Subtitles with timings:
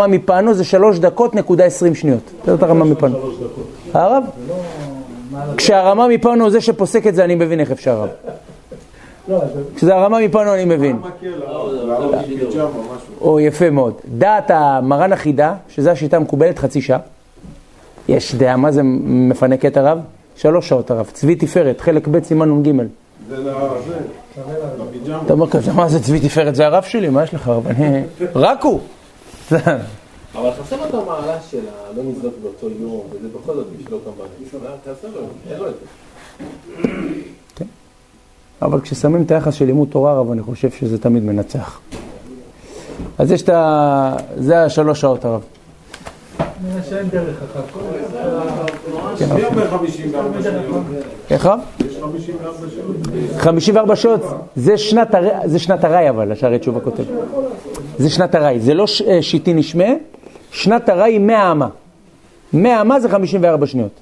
[0.00, 2.20] הרמה מפנו זה שלוש דקות נקודה עשרים שניות.
[2.42, 3.18] אתה יודע את הרמה מפנו.
[3.94, 4.24] הרב?
[5.56, 8.06] כשהרמה מפנו הוא זה שפוסק את זה, אני מבין איך אפשר
[9.28, 9.38] רב.
[9.76, 10.98] כשזה הרמה מפנו אני מבין.
[13.20, 13.94] או יפה מאוד.
[14.18, 16.98] דעת המרן החידה, שזו השיטה המקובלת, חצי שעה.
[18.08, 19.98] יש דעה, מה זה מפנה קטע רב?
[20.36, 21.10] שלוש שעות הרב.
[21.12, 22.72] צבי תפארת, חלק ב' סימן נ"ג.
[23.28, 23.52] זה זה,
[25.24, 26.54] אתה אומר כזה, מה זה צבי תפארת?
[26.54, 27.66] זה הרב שלי, מה יש לך רב?
[27.66, 28.02] אני...
[28.34, 28.80] רק הוא.
[30.34, 34.24] אבל חסר לו את המעלה של הלא נזרוק באותו יום, וזה בכל זאת בשבילו כמובן.
[34.84, 37.64] תעשה לו, אין לו את זה.
[38.62, 41.80] אבל כששמים את היחס של לימוד תורה רב, אני חושב שזה תמיד מנצח.
[43.18, 44.16] אז יש את ה...
[44.36, 45.40] זה השלוש שעות הרב.
[46.88, 47.64] שאין דרך אחת.
[47.72, 47.80] כל
[49.18, 50.82] כן, מי אומר 54 שניות?
[51.30, 51.60] איך רב?
[51.86, 52.96] יש 54 שעות.
[53.38, 54.20] 54 שעות,
[54.56, 55.28] זה שנת, הר...
[55.44, 57.02] זה שנת הרי אבל, השערי תשובה כותב.
[57.98, 59.02] זה שנת הרי, זה לא ש...
[59.02, 59.84] אה, שיטי נשמה,
[60.52, 61.68] שנת היא 100 אמה.
[62.52, 64.00] 100 אמה זה 54 שניות.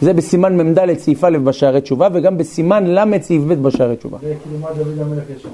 [0.00, 4.18] זה בסימן מ"ד סעיף א' בשערי תשובה, וגם בסימן ל' סעיף ב' בשערי תשובה.
[4.22, 5.48] זה כאילו מה דוד המלך יש שם.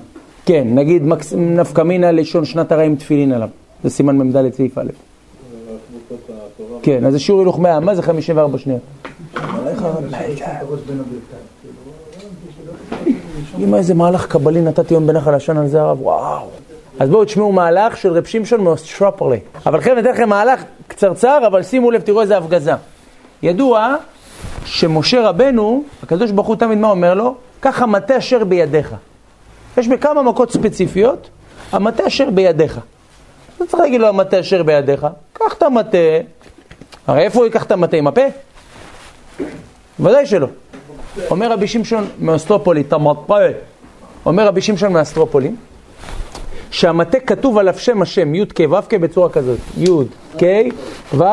[0.44, 1.32] כן, נגיד מקס...
[1.32, 3.48] נפקא מינה לשון שנת הרי עם תפילין עליו.
[3.84, 4.90] זה סימן מ"ד סעיף א'.
[6.82, 8.80] כן, אז זה שיעור הילוך 100, מה זה 54 שניות?
[13.58, 16.48] אם איזה מהלך קבלי נתתי היום בנחל עשן על זה הרב, וואו.
[16.98, 19.40] אז בואו תשמעו מהלך של רב שמשון מאוסטרופולי.
[19.66, 22.72] אבל חבר'ה, ניתן לכם מהלך קצרצר, אבל שימו לב, תראו איזה הפגזה.
[23.42, 23.94] ידוע
[24.64, 27.34] שמשה רבנו, הקדוש ברוך הוא תמיד מה אומר לו?
[27.60, 28.94] קח המטה אשר בידיך.
[29.76, 31.30] יש בכמה מכות ספציפיות,
[31.72, 32.80] המטה אשר בידיך.
[33.56, 35.98] אתה צריך להגיד לו המטה אשר בידיך, קח את המטה,
[37.06, 37.96] הרי איפה הוא ייקח את המטה?
[37.96, 38.22] עם הפה?
[40.00, 40.46] ודאי שלא.
[41.30, 43.34] אומר רבי שמשון מאוסטרופולי, תמטה,
[44.26, 45.50] אומר רבי שמשון מאסטרופולי,
[46.70, 49.88] שהמטה כתוב עליו שם השם, י' כ' ו' כ' בצורה כזאת, י'
[50.38, 50.44] כ'
[51.14, 51.24] ו',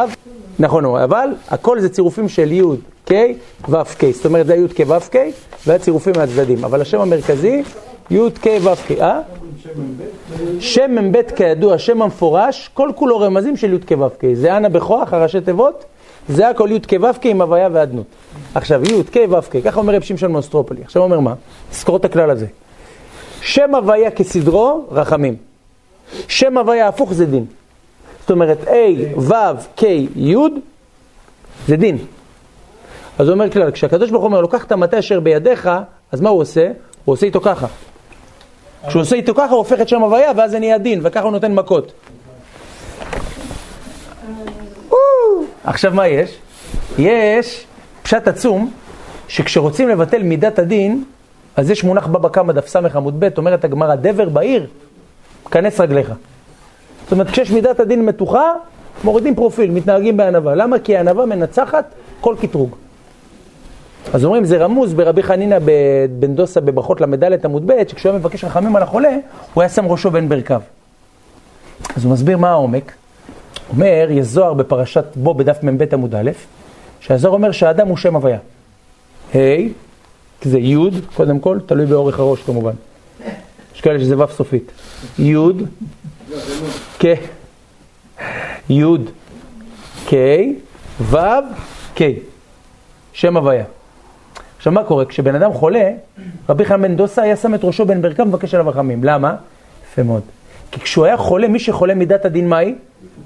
[0.60, 2.62] נכון, אבל הכל זה צירופים של י'
[3.06, 3.14] כ'
[3.70, 5.16] ו' כ', זאת אומרת זה י' כ' ו' כ',
[5.68, 7.64] והצירופים מהצדדים, אבל השם המרכזי,
[8.12, 9.22] י' כ' ו' כ', אה?
[10.60, 14.68] שם מ"ב כידוע, שם המפורש, כל כולו רמזים של י' כ' ו' כ', זה אנא
[14.68, 15.86] בכוח, הראשי תיבות,
[16.30, 18.06] זה הכל י' כ' ו' כ' עם הוויה ואדנות.
[18.56, 21.34] עכשיו, י' כ' ו' כ', ככה אומר רב שמשון מאוסטרופולי, עכשיו אומר מה?
[21.72, 22.46] זכור את הכלל הזה.
[23.46, 25.36] שם הוויה כסדרו, רחמים.
[26.28, 27.46] שם הוויה הפוך זה דין.
[28.22, 28.72] זאת אומרת, A,
[29.20, 29.34] ו',
[29.78, 29.86] K,
[30.16, 30.36] י',
[31.68, 31.98] זה דין.
[33.20, 35.70] אז הוא אומר כלל, כשהקדוש ברוך הוא אומר, לוקח את המטה אשר בידיך,
[36.12, 36.68] אז מה הוא עושה?
[37.06, 37.68] הוא עושה איתו ככה.
[38.88, 41.32] כשהוא עושה איתו ככה, הוא הופך את שם הוויה, ואז זה נהיה דין, וככה הוא
[41.32, 41.92] נותן מכות.
[45.64, 46.38] עכשיו מה יש?
[46.98, 47.66] יש
[48.04, 48.72] פשט עצום,
[49.28, 51.04] שכשרוצים לבטל מידת הדין,
[51.56, 54.68] אז יש מונח בבא קמא דף עמוד ב', אומרת הגמרא, דבר בעיר,
[55.52, 56.14] כנס רגליך.
[57.04, 58.54] זאת אומרת, כשיש מידת הדין מתוחה,
[59.04, 60.56] מורידים פרופיל, מתנהגים בענווה.
[60.56, 60.80] למה?
[60.80, 61.86] כי הענווה מנצחת
[62.22, 62.76] כל קטרוג.
[64.14, 65.58] אז אומרים, זה רמוז ברבי חנינא
[66.20, 69.18] בן דוסה בברכות ל"ד עמוד ב', שכשהוא היה מבקש רחמים על החולה,
[69.54, 70.62] הוא היה שם ראשו בין ברכיו.
[71.96, 72.92] אז הוא מסביר מה העומק.
[73.70, 76.32] אומר, יש זוהר בפרשת בו בדף מ"ב עמוד א',
[77.00, 78.38] שהזוהר אומר שהאדם הוא שם הוויה.
[80.46, 80.76] ה', זה י',
[81.16, 82.74] קודם כל, תלוי באורך הראש כמובן.
[83.76, 84.72] יש כאלה שזה ו' סופית.
[85.20, 85.36] י',
[87.00, 87.06] כ',
[88.70, 88.84] י',
[90.08, 90.14] כ',
[91.02, 91.18] ו',
[91.96, 92.02] כ',
[93.14, 93.64] שם הוויה.
[94.58, 95.06] עכשיו מה קורה?
[95.06, 95.92] כשבן אדם חולה,
[96.50, 99.04] רבי חנן בן דוסה היה שם את ראשו בין ברכיו ומבקש עליו רחמים.
[99.04, 99.36] למה?
[99.92, 100.22] יפה מאוד.
[100.72, 102.76] כי כשהוא היה חולה, מי שחולה מידת הדין מהי?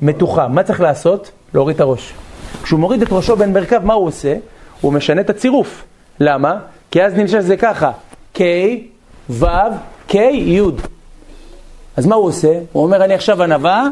[0.01, 0.47] מתוחה.
[0.47, 1.31] מה צריך לעשות?
[1.53, 2.13] להוריד את הראש.
[2.63, 4.35] כשהוא מוריד את ראשו בין ברכיו, מה הוא עושה?
[4.81, 5.83] הוא משנה את הצירוף.
[6.19, 6.59] למה?
[6.91, 7.91] כי אז נמשך זה ככה,
[8.35, 8.39] K,
[9.29, 9.45] ו',
[10.09, 10.61] K, י'.
[11.97, 12.59] אז מה הוא עושה?
[12.71, 13.87] הוא אומר, אני עכשיו ענווה,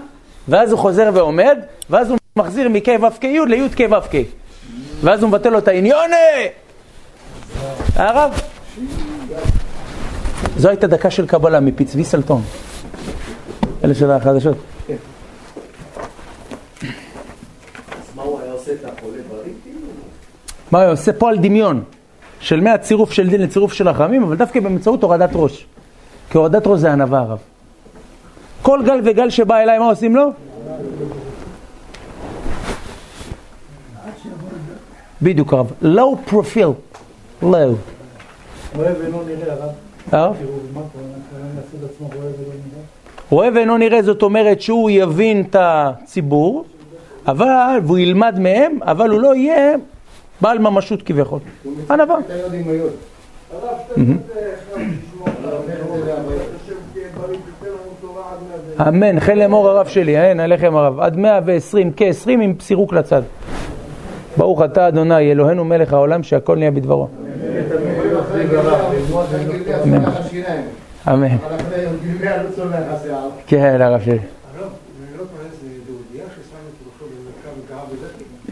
[0.47, 1.57] ואז הוא חוזר ועומד,
[1.90, 4.16] ואז הוא מחזיר מ-K, ו', K, י' לי', K, ו', K.
[5.02, 6.12] ואז הוא מבטל לו את העניון,
[7.96, 8.41] הרב.
[10.57, 12.41] זו הייתה דקה של קבלה מפצבי סלטון.
[13.84, 14.57] אלה של החדשות.
[18.16, 18.39] מה הוא
[20.80, 21.83] היה עושה פה על דמיון
[22.39, 25.66] של מהצירוף של דין לצירוף של רחמים, אבל דווקא באמצעות הורדת ראש.
[26.30, 27.38] כי הורדת ראש זה ענווה הרב.
[28.62, 30.31] כל גל וגל שבא אליי, מה עושים לו?
[35.22, 35.72] בדיוק הרב.
[35.84, 36.74] low profile.
[37.44, 37.75] low.
[43.30, 46.66] רואה ואינו נראה, זאת אומרת שהוא יבין את הציבור,
[47.28, 49.75] אבל, והוא ילמד מהם, אבל הוא לא יהיה
[50.42, 51.39] בעל ממשות כביכול.
[51.92, 52.16] ענווה.
[58.88, 61.00] אמן, חן לאמור הרב שלי, אין עליכם הרב.
[61.00, 63.22] עד 120, כ-20 עם סירוק לצד.
[64.38, 67.07] ברוך אתה אדוני, אלוהינו מלך העולם, שהכל נהיה בדברו.
[69.83, 70.04] אמן.
[71.07, 71.38] אמן.
[73.48, 74.19] כן, הרב שלי.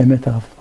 [0.01, 0.54] אמת הרב.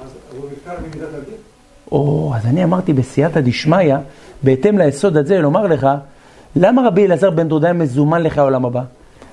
[1.92, 3.96] או, אז אני אמרתי בסייעתא דשמיא,
[4.42, 5.88] בהתאם ליסוד הזה, לומר לך,
[6.56, 8.82] למה רבי אלעזר בן דודאי מזומן לך העולם הבא?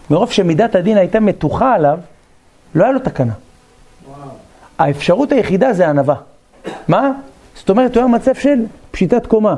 [0.09, 1.99] מרוב שמידת הדין הייתה מתוחה עליו,
[2.75, 3.33] לא היה לו תקנה.
[4.79, 6.15] האפשרות היחידה זה ענווה.
[6.87, 7.11] מה?
[7.55, 9.55] זאת אומרת, הוא היה מצב של פשיטת קומה.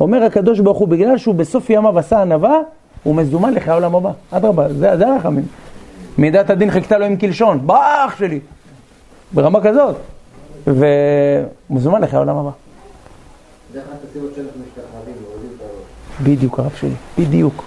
[0.00, 2.58] אומר הקדוש ברוך הוא, בגלל שהוא בסוף ימיו עשה ענווה,
[3.02, 4.10] הוא מזומן לך העולם הבא.
[4.30, 5.44] אדרבה, זה, זה הרחמים.
[6.18, 8.40] מידת הדין חיכתה לו עם קלשון, באח שלי.
[9.32, 9.96] ברמה כזאת.
[10.66, 12.50] ומזומן לך העולם הבא.
[16.22, 17.64] בדיוק, הרב שלי, בדיוק.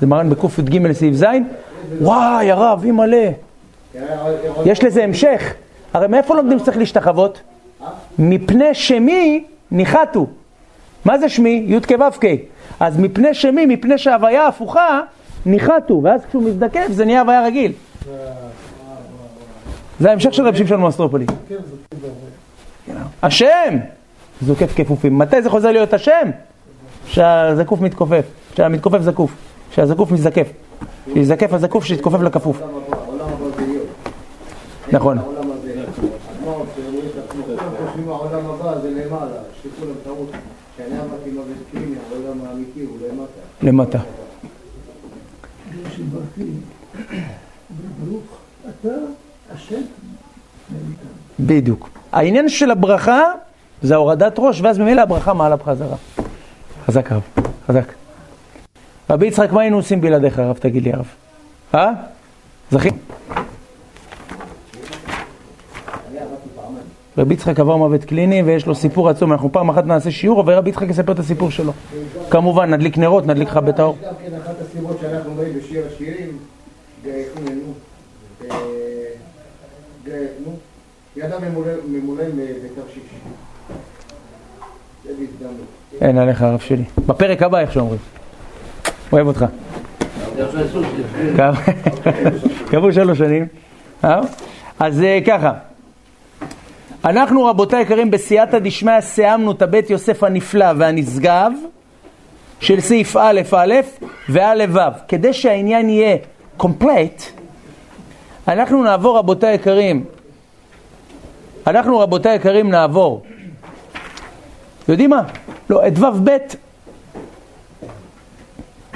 [0.00, 1.24] זה מרן בק"ג סעיף ז',
[2.00, 3.30] וואי, הרב, אימא'לה.
[4.64, 5.54] יש לזה המשך.
[5.92, 7.40] הרי מאיפה לומדים שצריך להשתחוות?
[8.18, 10.26] מפני שמי ניחתו.
[11.04, 11.64] מה זה שמי?
[11.68, 12.24] י' כו' כ'.
[12.80, 15.00] אז מפני שמי, מפני שההוויה הפוכה,
[15.46, 16.00] ניחתו.
[16.04, 17.72] ואז כשהוא מזדקף זה נהיה הוויה רגיל.
[20.00, 21.26] זה ההמשך של רב שמשון מאוסטרופולי.
[23.22, 23.76] השם!
[24.42, 25.18] זוקף כפופים.
[25.18, 26.30] מתי זה חוזר להיות השם?
[27.06, 28.24] שהזקוף מתכופף.
[28.56, 29.30] שהמתכופף זקוף.
[29.70, 30.48] שהזקוף מזדקף.
[31.14, 32.62] שיזדקף הזקוף שיתכופף לכפוף.
[34.92, 35.18] נכון.
[43.62, 43.98] למטה.
[48.04, 48.22] ברוך
[51.40, 51.88] בדיוק.
[52.12, 53.22] העניין של הברכה
[53.82, 55.96] זה הורדת ראש, ואז ממילא הברכה מעלה בחזרה.
[56.86, 57.22] חזק הרב,
[57.68, 57.92] חזק.
[59.10, 60.58] רבי יצחק, מה היינו עושים בלעדיך, הרב?
[60.58, 61.06] תגיד לי, הרב.
[61.74, 61.90] אה?
[62.70, 62.88] זכי?
[67.18, 70.70] רבי יצחק עבר מוות קליני ויש לו סיפור עצום, אנחנו פעם אחת נעשה שיעור ורבי
[70.70, 71.72] יצחק יספר את הסיפור שלו.
[72.30, 73.96] כמובן, נדליק נרות, נדליק לך בית האור.
[74.02, 76.38] כן אחת הסיבות שאנחנו רואים בשיר השירים,
[77.04, 77.74] גאיתנו,
[80.44, 80.56] נו,
[82.64, 83.02] בתרשיש.
[85.04, 85.66] זה בהזדמנות.
[86.00, 86.84] אין עליך הרב שלי.
[87.06, 87.98] בפרק הבא, איך שאומרים.
[89.12, 89.44] אוהב אותך.
[92.70, 93.46] קבעו שלוש שנים.
[94.04, 94.20] אה?
[94.78, 95.52] אז אה, ככה,
[97.04, 101.52] אנחנו רבותיי יקרים בסייעתא דשמיא סיימנו את הבית יוסף הנפלא והנשגב
[102.60, 103.74] של סעיף א' א'
[104.28, 104.78] וא' ו'.
[105.08, 106.16] כדי שהעניין יהיה
[106.56, 107.22] קומפלט,
[108.48, 110.04] אנחנו נעבור רבותיי יקרים,
[111.66, 113.22] אנחנו רבותיי יקרים נעבור.
[114.88, 115.22] יודעים מה?
[115.70, 116.30] לא, את ו' ב'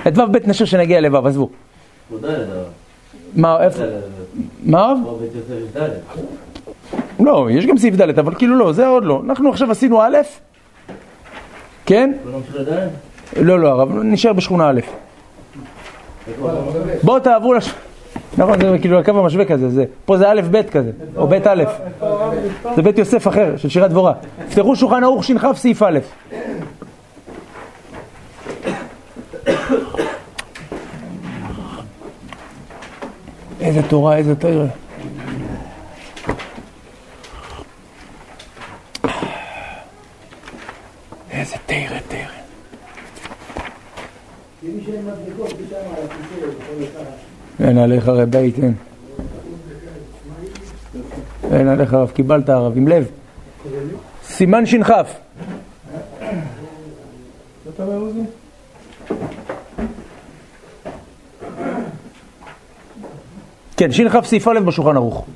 [0.09, 1.51] את ו' ב' נשאיר שנגיע לו', עזבו.
[3.35, 3.83] מה, איפה?
[4.63, 4.95] מה?
[7.21, 9.23] לא, יש גם סעיף ד', אבל כאילו לא, זה עוד לא.
[9.25, 10.17] אנחנו עכשיו עשינו א',
[11.87, 12.13] כן?
[13.37, 14.81] לא, לא, הרב, נשאר בשכונה א'.
[17.03, 17.71] בואו תעברו לש...
[18.41, 21.65] נכון, זה כאילו הקו המשווה כזה, זה, פה זה א' ב' כזה, או ב' א',
[22.77, 24.13] זה בית יוסף אחר, של שירת דבורה.
[24.49, 25.99] תפתחו שולחן ערוך ש"כ סעיף א'.
[33.61, 34.67] איזה תורה, איזה תורה.
[41.31, 42.41] איזה תרא, תרא.
[47.61, 48.75] אין עליך רב בית, אין.
[51.53, 53.07] אין עליך רב, קיבלת הרב, עם לב.
[54.25, 54.91] סימן ש"כ.
[63.77, 65.27] כן, ש"כ סעיף א' בשולחן ערוך.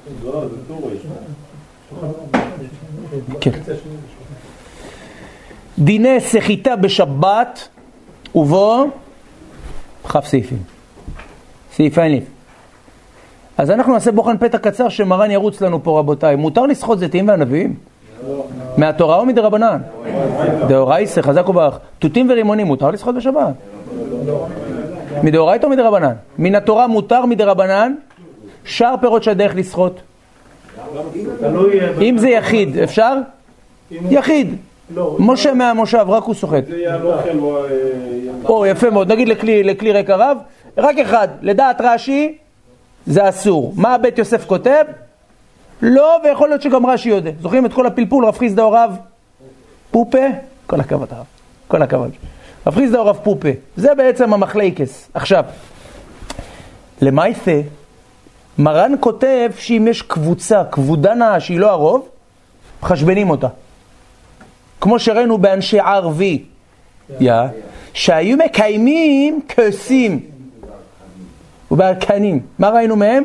[3.40, 3.50] כן.
[5.78, 7.68] דיני סחיטה בשבת
[8.34, 8.86] ובו
[10.08, 10.73] כ' סעיפים.
[11.76, 12.16] סעיף א'.
[13.58, 16.36] אז אנחנו נעשה בוחן פתע קצר שמרן ירוץ לנו פה רבותיי.
[16.36, 17.74] מותר לסחוט זיתים וענבים?
[18.76, 19.78] מהתורה או מדרבנן?
[20.68, 21.78] דאורייסה, חזק וברך.
[21.98, 23.54] תותים ורימונים מותר לסחוט בשבת?
[25.22, 26.12] מדאורייתא או מדרבנן?
[26.38, 27.94] מן התורה מותר מדרבנן?
[28.64, 30.00] שאר פירות שהדרך לסחוט.
[32.00, 33.16] אם זה יחיד, אפשר?
[33.90, 34.56] יחיד.
[35.18, 36.64] משה מהמושב, רק הוא סוחט.
[37.04, 37.38] אוכל
[38.44, 38.66] או...
[38.66, 39.12] יפה מאוד.
[39.12, 40.36] נגיד לכלי, ריק הרב,
[40.78, 42.38] רק אחד, לדעת רש"י,
[43.06, 43.72] זה אסור.
[43.76, 44.84] מה בית יוסף כותב?
[45.82, 47.30] לא, ויכול להיות שגם רש"י יודע.
[47.40, 48.96] זוכרים את כל הפלפול, רב חיסדא או רב
[49.90, 50.26] פופה?
[50.66, 51.24] כל הכבוד הרב,
[51.68, 52.10] כל הכבוד.
[52.66, 53.48] רב חיסדא או רב פופה.
[53.76, 55.08] זה בעצם המחלייקס.
[55.14, 55.44] עכשיו,
[57.00, 57.60] למעשה,
[58.58, 62.08] מרן כותב שאם יש קבוצה, כבודה נאה שהיא לא הרוב,
[62.82, 63.48] מחשבנים אותה.
[64.80, 66.44] כמו שראינו באנשי ערבי,
[67.20, 67.32] יא,
[67.92, 70.33] שהיו מקיימים כוסים
[71.70, 72.40] ובארקנים.
[72.58, 73.24] מה ראינו מהם?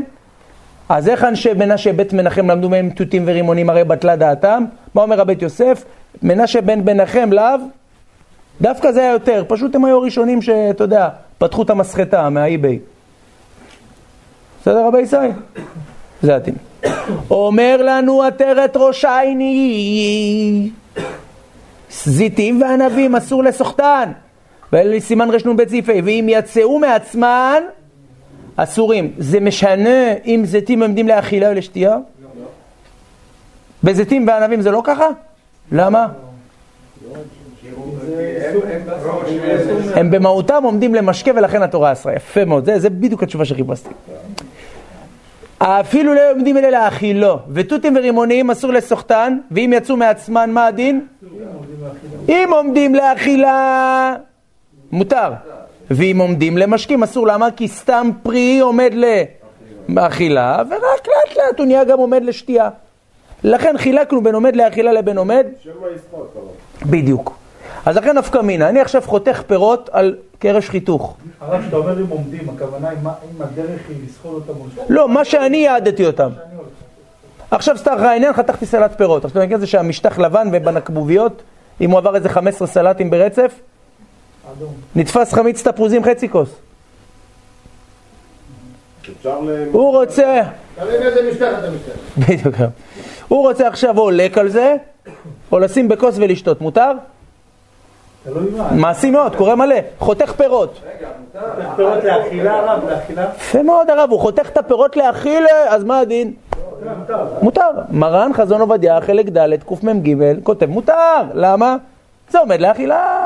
[0.89, 4.65] אז איך אנשי מנשה בית מנחם למדו מהם תותים ורימונים הרי בטלה דעתם?
[4.95, 5.85] מה אומר הבית יוסף?
[6.23, 7.59] מנשה בן מנחם לאו?
[8.61, 12.79] דווקא זה היה יותר, פשוט הם היו הראשונים שאתה יודע, פתחו את המסחטה מהאי-ביי.
[14.61, 15.15] בסדר רבי ישי?
[16.21, 16.53] זה עתים.
[17.31, 20.69] אומר לנו עטרת ראש עיני,
[21.91, 24.11] זיתים וענבים אסור לסוחטן.
[24.73, 27.63] ולסימן רנ"ב סעיף ה' ואם יצאו מעצמן,
[28.63, 29.13] אסורים.
[29.17, 31.97] זה משנה אם זיתים עומדים לאכילה או לשתייה?
[33.83, 35.07] בזיתים וענבים זה לא ככה?
[35.71, 36.07] למה?
[39.95, 42.13] הם במהותם עומדים למשקה ולכן התורה אסרה.
[42.13, 43.89] יפה מאוד, זה, בדיוק התשובה שחיפשתי.
[45.59, 51.07] אפילו לא עומדים אלה לאכילו, ותותים ורימונים אסור לסוחטן, ואם יצאו מעצמן מה הדין?
[52.29, 54.15] אם עומדים לאכילה,
[54.91, 55.31] מותר.
[55.91, 57.51] ואם עומדים למשקים אסור, למה?
[57.51, 58.93] כי סתם פרי עומד
[59.89, 62.69] לאכילה, ורק לאט לאט הוא נהיה גם עומד לשתייה.
[63.43, 65.47] לכן חילקנו בין עומד לאכילה לבין עומד.
[66.85, 67.37] בדיוק.
[67.85, 71.17] אז לכן נפקא מינה, אני עכשיו חותך פירות על קרש חיתוך.
[71.41, 74.85] הרב, כשאתה אומר אם עומדים, הכוונה אם הדרך היא לסחול אותם מול שום?
[74.89, 76.29] לא, מה שאני יעדתי אותם.
[77.51, 79.25] עכשיו סתם העניין, חתכתי סלט פירות.
[79.25, 81.41] עכשיו אתה מכיר את זה שהמשטח לבן ובנקבוביות,
[81.81, 83.59] אם הוא עבר איזה 15 סלטים ברצף.
[84.95, 86.49] נתפס חמיץ תפוזים חצי כוס.
[89.71, 90.41] הוא רוצה,
[90.75, 91.67] תלוי באיזה משטח אתה.
[92.17, 92.55] בדיוק,
[93.27, 94.75] הוא רוצה עכשיו או לק על זה,
[95.51, 96.91] או לשים בכוס ולשתות, מותר?
[98.71, 99.75] מעשי מאוד, קורה מלא.
[99.99, 100.79] חותך פירות.
[101.75, 103.29] פירות לאכילה, הרב, לאכילה?
[103.35, 106.33] יפה מאוד הרב, הוא חותך את הפירות לאכיל, אז מה הדין?
[107.41, 107.69] מותר.
[107.89, 111.21] מרן חזון עובדיה, חלק ד', קמ"ג, כותב מותר.
[111.33, 111.75] למה?
[112.29, 113.18] זה עומד לאכילה.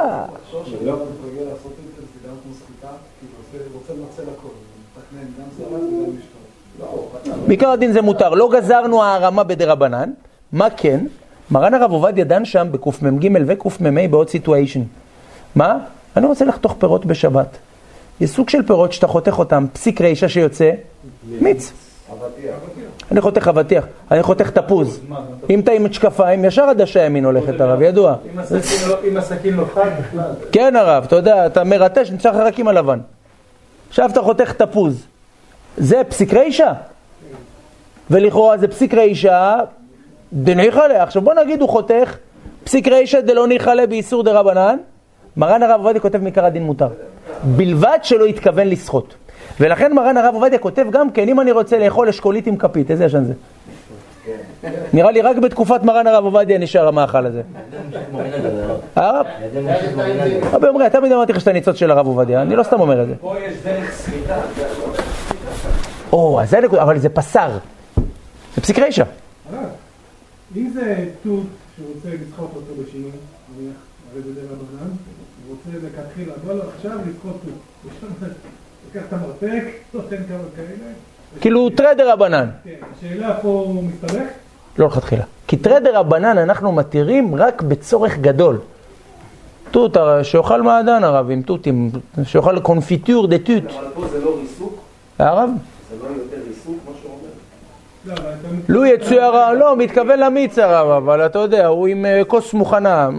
[7.47, 8.29] בעיקר הדין זה מותר.
[8.29, 10.11] לא גזרנו הערמה בדרבנן.
[10.51, 11.05] מה כן?
[11.51, 14.81] מרן הרב עובדיה דן שם בקמ"ג וקמ"ה בעוד סיטואשן.
[15.55, 15.77] מה?
[16.17, 17.57] אני רוצה לחתוך פירות בשבת.
[18.21, 20.71] יש סוג של פירות שאתה חותך אותם, פסיק רישה שיוצא,
[21.27, 21.82] מיץ.
[23.11, 24.99] אני חותך אבטיח, אני חותך תפוז.
[25.49, 28.15] אם אתה עם משקפיים, ישר עדשה ימין הולכת הרב, ידוע.
[29.07, 30.31] אם הסכין לא- לא חד בכלל.
[30.51, 32.99] כן הרב, אתה יודע, אתה מרטש, נשאר לך רק עם הלבן.
[33.89, 35.05] עכשיו אתה חותך תפוז.
[35.77, 36.73] זה פסיק רישה.
[38.09, 39.55] ולכאורה זה פסיק רישה
[40.33, 41.03] דניחלה.
[41.03, 42.17] עכשיו בוא נגיד הוא חותך
[42.63, 44.77] פסיק רישה דלא ניחלה באיסור דה רבנן.
[45.37, 46.87] מרן הרב עובדיה כותב מעיקר הדין מותר.
[47.43, 49.13] בלבד שלא התכוון לסחוט.
[49.59, 53.05] ולכן מרן הרב עובדיה כותב גם כן, אם אני רוצה לאכול אשכולית עם כפית, איזה
[53.05, 53.33] ישן זה?
[54.93, 57.41] נראה לי רק בתקופת מרן הרב עובדיה נשאר המאכל הזה.
[58.95, 59.25] הרב?
[60.51, 63.07] רבי עמרי, תמיד אמרתי לך שאתה ניצוץ של הרב עובדיה, אני לא סתם אומר את
[63.07, 63.13] זה.
[63.21, 64.41] פה יש דרך סחיטה.
[66.13, 67.57] או, אז זה נקודה, אבל זה פסר.
[68.55, 69.03] זה פסיק רישה.
[70.55, 71.43] אם זה תות
[71.77, 73.11] שרוצה לסחוט אותו בשינוי,
[74.11, 74.59] הרי זה דרך
[75.47, 78.23] הוא רוצה לכתחילה, בוא לו עכשיו לסחוט תות.
[78.85, 79.63] לוקח את המרפק,
[79.93, 80.91] נותן כמה כאלה.
[81.41, 82.49] כאילו טרדר רבנן.
[82.63, 84.23] כן, השאלה פה הוא מסתבך?
[84.77, 85.23] לא לכתחילה.
[85.47, 88.59] כי טרדר רבנן אנחנו מתירים רק בצורך גדול.
[89.71, 91.89] תות, הרי שיאכל מעדן הרב עם תותים,
[92.23, 93.63] שיאכל קונפיטור דה תות.
[93.65, 94.81] אבל פה זה לא ריסוק?
[95.19, 95.49] הרב?
[95.89, 97.29] זה לא יותר ריסוק, מה שהוא אומר?
[98.05, 98.47] לא, אבל אתה...
[98.69, 103.09] לו יצויר, לא, מתכוון למיץ הרב, אבל אתה יודע, הוא עם אה, כוס מוכנה,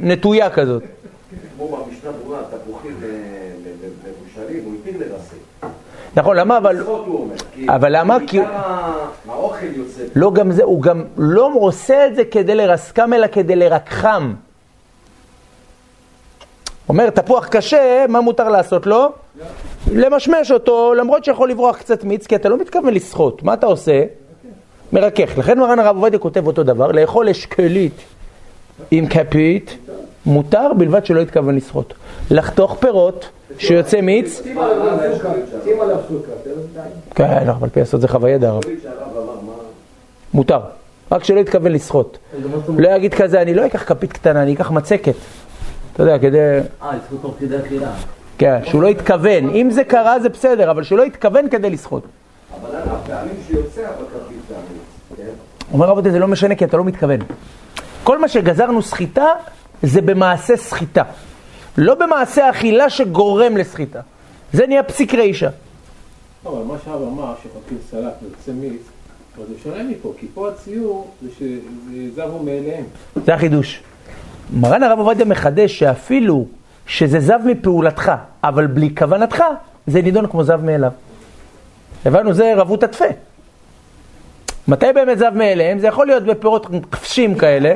[0.00, 0.82] נטויה כזאת.
[1.56, 2.10] כמו במשנה
[6.16, 6.76] נכון, למה אבל...
[7.68, 8.16] אבל למה?
[8.26, 8.40] כי-
[9.28, 10.02] האוכל יוצא.
[10.16, 14.32] לא גם זה, הוא גם לא עושה את זה כדי לרסקם, אלא כדי לרככם.
[16.88, 19.12] אומר, תפוח קשה, מה מותר לעשות לו?
[19.92, 23.42] למשמש אותו, למרות שיכול לברוח קצת מיץ, כי אתה לא מתכוון לסחוט.
[23.42, 24.04] מה אתה עושה?
[24.92, 25.38] מרכך.
[25.38, 28.00] לכן מרן הרב עובדיה כותב אותו דבר, לאכול אשכלית
[28.90, 29.76] עם כפית,
[30.26, 31.94] מותר בלבד שלא יתכוון לסחוט.
[32.30, 33.28] לחתוך פירות
[33.58, 34.42] שיוצא מיץ.
[37.14, 38.62] כן, לא, אבל פי לעשות זה חוויה דרב.
[40.34, 40.60] מותר.
[41.12, 42.18] רק שלא יתכוון לסחוט.
[42.78, 45.14] לא יגיד כזה, אני לא אקח כפית קטנה, אני אקח מצקת.
[45.92, 46.38] אתה יודע, כדי...
[46.38, 47.90] אה, יצחו תוך כדי אכילה.
[48.38, 49.50] כן, שהוא לא יתכוון.
[49.50, 52.02] אם זה קרה זה בסדר, אבל שהוא לא יתכוון כדי לסחוט.
[52.60, 55.72] אבל הפעמים שיוצא בכפית זה המיץ, כן?
[55.72, 57.18] אומר רבותי, זה לא משנה כי אתה לא מתכוון.
[58.04, 59.26] כל מה שגזרנו סחיטה,
[59.82, 61.02] זה במעשה סחיטה.
[61.78, 64.00] לא במעשה אכילה שגורם לסחיטה.
[64.52, 65.48] זה נהיה פסיק רישה.
[66.46, 68.82] אבל מה שהרב אמר, שחותכים סלט ויוצא מיץ,
[69.36, 72.84] אבל זה שונה מפה, כי פה הציור זה שזבו מאליהם.
[73.26, 73.82] זה החידוש.
[74.54, 76.46] מרן הרב עובדיה מחדש שאפילו
[76.86, 78.12] שזה זב מפעולתך,
[78.44, 79.44] אבל בלי כוונתך,
[79.86, 80.92] זה נידון כמו זב מאליו.
[82.04, 83.04] הבנו, זה רבות התפה.
[84.68, 85.78] מתי באמת זב מאליהם?
[85.78, 87.74] זה יכול להיות בפירות קפשים כאלה,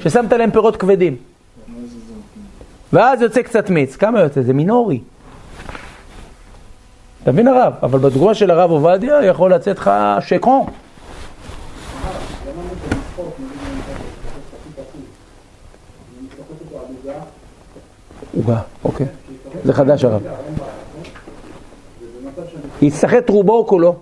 [0.00, 1.29] ששמת להם פירות כבדים.
[2.92, 3.96] ואז יוצא קצת מיץ.
[3.96, 4.42] כמה יוצא?
[4.42, 5.00] זה מינורי.
[7.22, 7.72] אתה מבין הרב?
[7.82, 10.66] אבל בדוגמה של הרב עובדיה יכול לצאת לך שקרון.
[18.36, 19.06] עוגה, אוקיי.
[19.64, 20.22] זה חדש הרב.
[22.82, 23.96] יסחט רובו או כולו?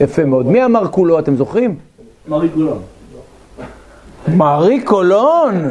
[0.00, 0.46] יפה מאוד.
[0.46, 1.78] מי אמר כולו, אתם זוכרים?
[2.28, 2.82] מרי כולון.
[4.28, 5.70] מארי קולון!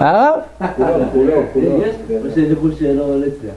[0.00, 0.30] אה?
[2.78, 3.54] שלא עולה אצלך.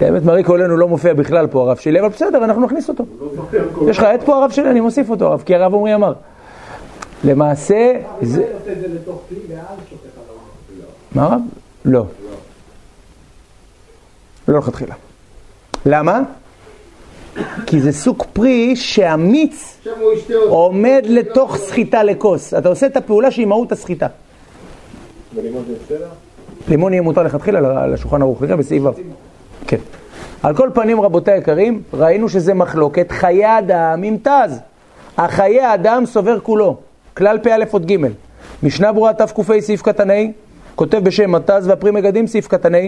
[0.00, 3.04] האמת, מארי קולון הוא לא מופיע בכלל פה, הרב שלי, אבל בסדר, אנחנו נכניס אותו.
[3.88, 4.70] יש לך עט פה, הרב שלי?
[4.70, 6.12] אני מוסיף אותו, הרב, כי הרב עמרי אמר.
[7.24, 7.92] למעשה.
[11.14, 11.40] מה הרב?
[11.84, 12.04] לא.
[14.48, 14.94] לא לכתחילה.
[15.86, 16.20] למה?
[17.66, 19.78] כי זה סוג פרי שהמיץ.
[20.48, 22.54] עומד לתוך סחיטה לכוס.
[22.54, 24.06] אתה עושה את הפעולה שהיא מהות הסחיטה.
[25.34, 26.08] ולימוד זה בסדר?
[26.68, 28.90] לימון יהיה מותר לכתחילה על השולחן ערוך, נראה בסעיף ו'.
[29.66, 29.76] כן.
[30.42, 34.60] על כל פנים, רבותיי היקרים, ראינו שזה מחלוקת חיי אדם עם תז.
[35.16, 36.76] החיי אדם סובר כולו.
[37.14, 37.96] כלל פא עוד ג'
[38.62, 40.14] משנה ברורה תק"ה סעיף קטן ה',
[40.74, 42.78] כותב בשם התז והפרי מגדים סעיף קטן ה',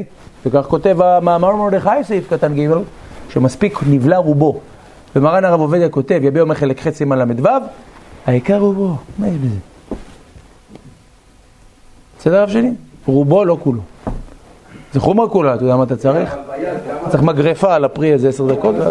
[0.47, 2.69] וכך כותב המאמר מרדכי סעיף קטן ג',
[3.31, 4.61] שמספיק נבלע רובו.
[5.17, 7.49] ומרן הרב עובדיה כותב, יביע אומר חלק ח' סימן ל"ו,
[8.27, 9.57] העיקר רובו, מה יש בזה?
[12.19, 12.71] בסדר הרב שלי?
[13.07, 13.81] רובו לא כולו.
[14.93, 16.35] זה חומר כולה, אתה יודע מה אתה צריך?
[17.03, 18.75] אתה צריך מגרפה על הפרי איזה עשר דקות.
[18.75, 18.91] אמר?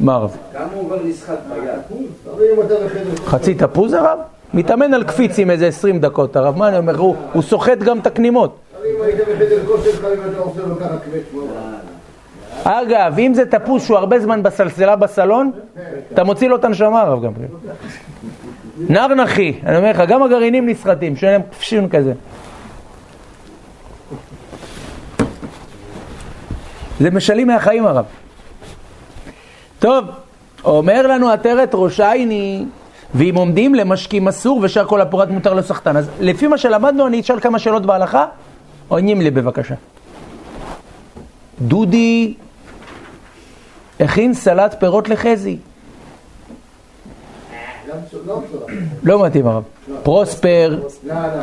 [0.00, 0.36] מה הרב?
[0.52, 2.00] כמה הוא כבר נסחט ביד?
[2.58, 2.76] בחדר
[3.26, 4.18] חצי תפוז הרב?
[4.54, 6.96] מתאמן על קפיצים איזה 20 דקות הרב, מה אני אומר?
[6.98, 8.56] הוא- הוא סוחט גם את הקנימות.
[12.64, 15.50] אגב, אם זה תפוז שהוא הרבה זמן בסלסלה בסלון,
[16.12, 17.32] אתה מוציא לו את הנשמה הרב גם.
[18.88, 22.12] נר נחי, אני אומר לך, גם הגרעינים נסחטים, שאין להם פשיון כזה.
[27.00, 28.04] זה משלים מהחיים הרב.
[29.78, 30.04] טוב,
[30.64, 32.64] אומר לנו עטרת ראש עיני,
[33.14, 35.96] ואם עומדים למשקים אסור ושאר כל הפורת מותר לסחטן.
[35.96, 38.26] אז לפי מה שלמדנו, אני אשאל כמה שאלות בהלכה.
[38.88, 39.74] עונים לי בבקשה.
[41.60, 42.34] דודי
[44.00, 45.58] הכין סלט פירות לחזי.
[49.02, 49.62] לא מתאים הרב.
[50.02, 51.42] פרוספר, לא, לא, לא.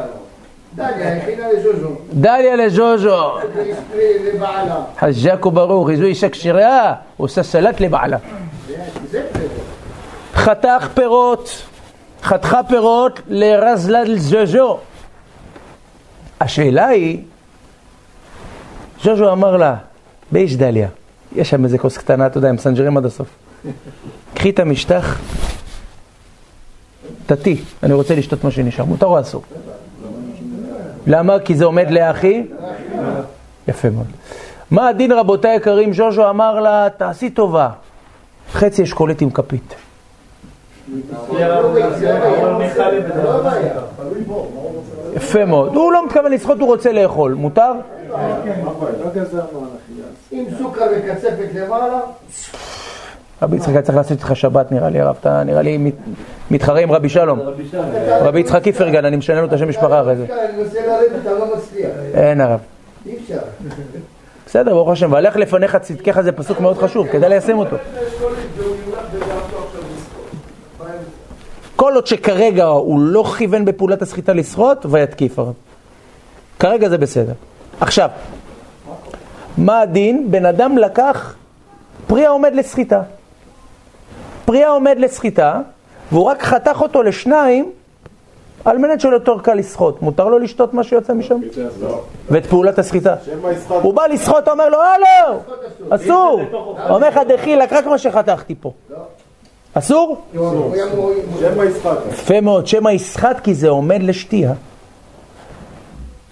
[2.13, 3.37] דליה, לז'וז'ו.
[3.49, 4.83] דליה.
[4.99, 8.17] חז'קו ברוך, איזו אישה כשירה, עושה סלט לבעלה.
[10.33, 11.63] חתך פירות,
[12.23, 14.77] חתכה פירות לרזלל ז'וז'ו.
[16.41, 17.21] השאלה היא,
[19.03, 19.75] ז'וז'ו אמר לה,
[20.31, 20.87] באיש דליה,
[21.35, 23.27] יש שם איזה כוס קטנה, אתה יודע, הם מסנג'רים עד הסוף.
[24.33, 25.19] קחי את המשטח,
[27.25, 29.43] תתי, אני רוצה לשתות מה שנשאר, מותר או אסור?
[31.07, 31.39] למה?
[31.39, 32.43] כי זה עומד לאחי?
[33.67, 34.07] יפה מאוד.
[34.71, 35.93] מה הדין רבותיי היקרים?
[35.93, 37.69] ז'וז'ו אמר לה, תעשי טובה,
[38.53, 39.75] חצי אשכולית עם כפית.
[45.15, 45.75] יפה מאוד.
[45.75, 47.33] הוא לא מתכוון לשחוט, הוא רוצה לאכול.
[47.33, 47.71] מותר?
[50.31, 51.99] עם סוכר וקצפת למעלה,
[53.41, 55.15] רבי יצחק היה צריך לעשות איתך שבת נראה לי, הרב.
[55.19, 55.93] אתה נראה לי מת-
[56.51, 57.39] מתחרה עם רבי שלום.
[58.21, 60.25] רבי יצחק איפרגן, אני משנה לו את השם משפחה אחרי זה.
[60.27, 60.35] לא.
[62.13, 62.59] אין הרב.
[64.45, 65.11] בסדר, ברוך השם.
[65.11, 67.75] והלך לפניך צדקיך זה פסוק מאוד חשוב, כדאי ליישם אותו.
[71.83, 75.53] כל עוד שכרגע הוא לא כיוון בפעולת הסחיטה לסחוט, ויתקיף הרב.
[76.59, 77.33] כרגע זה בסדר.
[77.79, 78.09] עכשיו,
[79.57, 80.31] מה הדין?
[80.31, 81.35] בן אדם לקח
[82.07, 83.01] פרי העומד לסחיטה.
[84.45, 85.61] פרי העומד לסחיטה,
[86.11, 87.71] והוא רק חתך אותו לשניים,
[88.65, 90.01] על מנת לו יותר קל לסחוט.
[90.01, 91.39] מותר לו לשתות מה שיוצא משם?
[92.29, 93.15] ואת פעולת הסחיטה.
[93.67, 95.39] הוא בא לסחוט, אומר לו, אה לא,
[95.89, 96.41] אסור.
[96.89, 98.71] אומר לך, דחילק, רק מה שחתכתי פה.
[99.73, 100.21] אסור?
[100.33, 101.97] שמא יסחט.
[102.11, 104.53] יפה מאוד, שמא יסחט כי זה עומד לשתייה.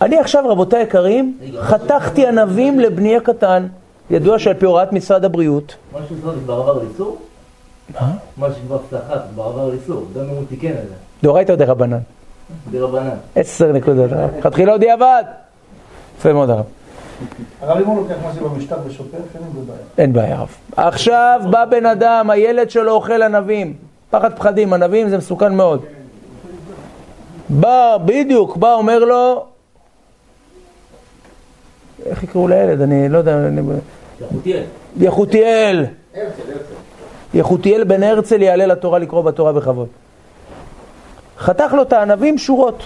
[0.02, 3.68] אני עכשיו, רבותיי היקרים, חתכתי ענבים לבני הקטן.
[4.10, 7.18] ידוע שעל פי הוראת משרד הבריאות, מה שסחט כבר עבר לאיסור?
[7.94, 8.12] מה?
[8.38, 10.06] מה שכבר סחט כבר עבר לאיסור.
[10.16, 10.94] גם אם הוא תיקן את זה.
[11.24, 12.00] דאורייתא או דרבנן?
[12.72, 13.16] דרבנן.
[13.36, 14.10] עשר נקודות.
[14.52, 15.24] תחילה עוד יעבד.
[16.20, 16.66] יפה מאוד הרב.
[17.62, 19.18] הרב אם הוא לוקח משהו במשטר ושוטף,
[19.98, 20.44] אין בעיה.
[20.76, 23.74] עכשיו בא בן אדם, הילד שלו אוכל ענבים.
[24.10, 25.86] פחד פחדים, ענבים זה מסוכן מאוד.
[27.50, 29.46] בא, בדיוק, בא אומר לו,
[32.06, 32.82] איך יקראו לילד?
[32.82, 33.62] אני לא יודע, אני...
[34.22, 34.64] יחותיאל.
[34.98, 35.86] יחותיאל.
[37.34, 39.88] יחותיאל בן הרצל יעלה לתורה לקרוא בתורה בכבוד.
[41.38, 42.84] חתך לו את הענבים שורות.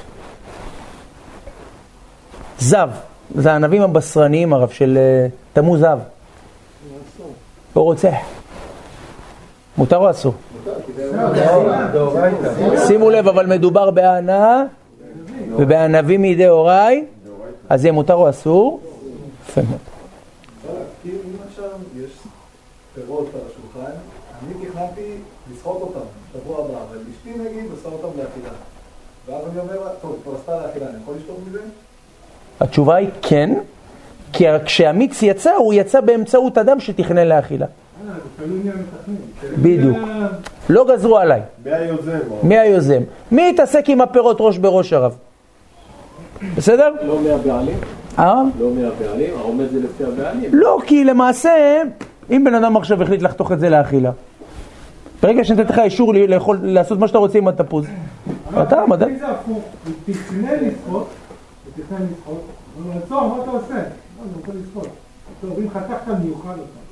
[2.60, 2.90] זב,
[3.36, 6.00] זה הענבים הבשרניים הרב של אה, תמוז זב.
[7.74, 8.10] הוא רוצה.
[9.78, 10.34] מותר או אסור?
[12.88, 14.64] שימו לב, אבל מדובר בהנאה
[15.58, 17.06] ובענבים מדאוראי,
[17.70, 18.80] אז זה מותר או אסור?
[19.50, 19.80] יפה מאוד.
[22.96, 23.92] פירות על השולחן,
[24.42, 24.54] אני
[25.82, 26.00] אותם
[26.90, 26.98] אבל
[28.20, 28.52] נגיד.
[29.28, 31.62] ואז אני אומר טוב, כבר עשתה לאכילה, אני יכול לשתות מזה?
[32.60, 33.54] התשובה היא כן,
[34.34, 37.66] כי כשהמיץ יצא, הוא יצא באמצעות אדם שתכנן לאכילה.
[39.62, 39.98] בדיוק.
[40.70, 41.42] לא גזרו עליי.
[42.44, 43.02] מי היוזם?
[43.32, 45.16] מי יתעסק עם הפירות ראש בראש הרב?
[46.58, 46.94] בסדר?
[47.08, 47.78] לא מהבעלים?
[48.20, 48.42] אה?
[48.60, 49.34] לא מהבעלים?
[49.38, 50.50] העומד זה לפי הבעלים?
[50.54, 51.82] לא, כי למעשה,
[52.32, 54.12] אם בן אדם עכשיו החליט לחתוך את זה לאכילה,
[55.24, 57.86] ברגע שנתתי לך אישור לאכול, לעשות מה שאתה רוצה עם התפוז,
[58.62, 59.06] אתה מדע.
[59.20, 60.70] זה הפוך, הוא תכנן
[61.76, 62.42] תכנן לשחות,
[62.76, 63.74] הוא אומר, עצור, מה אתה עושה?
[63.74, 64.88] לא, אני רוצה לשחות.
[65.42, 66.86] טוב, אם חתכת, אני אוכל אותה.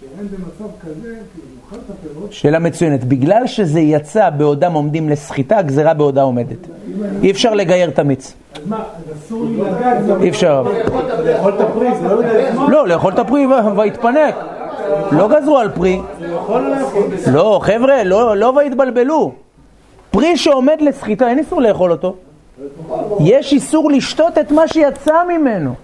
[0.00, 3.04] שאין במצב כזה, כאילו, אוכל את הפירות, שאלה מצוינת.
[3.04, 6.58] בגלל שזה יצא בעודם עומדים לסחיטה, הגזרה בעודה עומדת.
[7.22, 8.34] אי אפשר לגייר את המיץ.
[8.54, 10.62] אז מה, אז אסור לי לגעת, אי אפשר.
[11.24, 12.54] לאכול את הפרי, זה לא יודע.
[12.68, 14.34] לא, לאכול את הפרי ויתפנק.
[15.12, 16.00] לא גזרו על פרי.
[17.32, 19.32] לא, חבר'ה, לא, לא ויתבלבלו.
[20.10, 22.14] פרי שעומד לסחיטה, אין איסור לאכול אותו.
[23.20, 25.74] יש איסור לשתות את מה שיצא ממנו.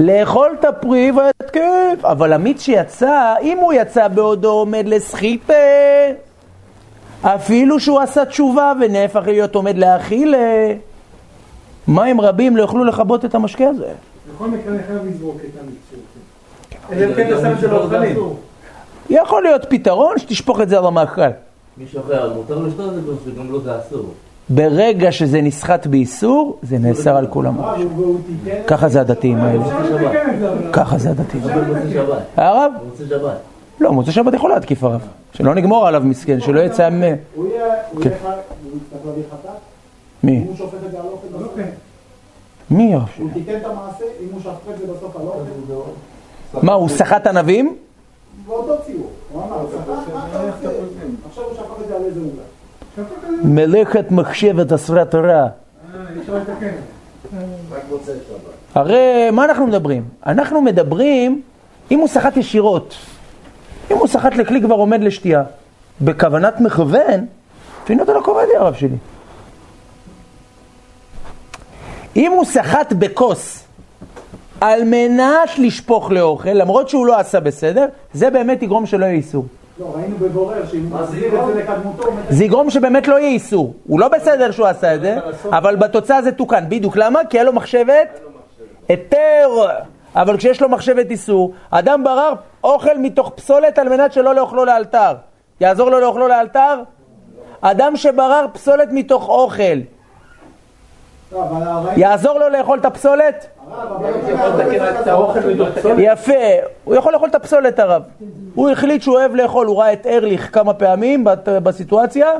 [0.00, 2.04] לאכול את הפרי ויתקף.
[2.04, 5.52] אבל המיץ שיצא, אם הוא יצא בעודו עומד לסחיטה,
[7.22, 10.72] אפילו שהוא עשה תשובה ונהפך להיות עומד להאכילה,
[11.88, 13.92] מים רבים לא יוכלו לכבות את המשקה הזה.
[14.34, 15.50] בכל מקרה אני חייב לזרוק את
[17.16, 18.16] כן האוכלים.
[19.10, 21.22] יכול להיות פתרון שתשפוך את זה על המאכל.
[21.78, 24.14] מישהו אחר, מותר לשתות את זה, וגם לו זה אסור.
[24.48, 27.56] ברגע שזה נסחט באיסור, זה נאסר על כולם.
[28.66, 29.64] ככה זה הדתיים האלה.
[30.72, 31.44] ככה זה הדתיים.
[32.36, 32.72] הרב?
[33.80, 35.00] לא, מוצא שבת יכול להתקיף הרב.
[35.34, 37.02] שלא נגמור עליו מסכן, שלא יצא מ...
[37.34, 38.10] הוא יהיה, הוא כן.
[38.10, 39.50] יצטרך להביא חטאת?
[40.22, 40.36] מי?
[40.36, 41.48] אם הוא שופט את זה על אוכל לא?
[41.56, 41.68] כן.
[42.70, 43.08] מי הרב?
[43.18, 46.60] הוא תיקן את המעשה, אם הוא שפט את זה בסוף על אוכל?
[46.62, 47.76] מה, הוא סחט ענבים?
[48.46, 49.10] באותו ציור.
[49.32, 49.88] הוא אמר, סחט?
[51.28, 52.42] עכשיו הוא שפט את זה על איזה עוגה.
[53.44, 54.72] מלאכת מחשבת
[57.90, 58.52] מוצאי שבת.
[58.74, 60.04] הרי מה אנחנו מדברים?
[60.26, 61.42] אנחנו מדברים
[61.90, 62.94] אם הוא סחט ישירות.
[63.90, 65.42] אם הוא סחט לכלי כבר עומד לשתייה.
[66.00, 67.26] בכוונת מכוון,
[67.84, 68.96] פינות על הקומדיה הרב שלי.
[72.16, 73.64] אם הוא סחט בכוס
[74.60, 79.46] על מנת לשפוך לאוכל, למרות שהוא לא עשה בסדר, זה באמת יגרום שלא יהיה איסור.
[79.80, 82.08] לא, ראינו בבורר שאם הוא מחזיר את זה לקדמותו.
[82.30, 83.74] זה יגרום שבאמת לא יהיה איסור.
[83.86, 85.18] הוא לא בסדר שהוא עשה את זה,
[85.50, 86.64] אבל בתוצאה זה תוקן.
[86.68, 87.20] בדיוק, למה?
[87.30, 88.20] כי היה לו מחשבת
[88.88, 89.48] היתר.
[90.16, 92.32] אבל כשיש לו מחשבת איסור, אדם ברר
[92.64, 95.14] אוכל מתוך פסולת על מנת שלא לאוכלו לאלתר.
[95.60, 96.82] יעזור לו לאוכלו לאלתר?
[97.60, 99.62] אדם שברר פסולת מתוך אוכל,
[101.32, 101.40] לא,
[101.96, 103.46] יעזור לו לאכול את הפסולת?
[105.98, 106.32] יפה,
[106.84, 108.02] הוא יכול לאכול את הפסולת הרב.
[108.54, 112.30] הוא החליט שהוא אוהב לאכול, הוא ראה את ארליך כמה פעמים בסיטואציה,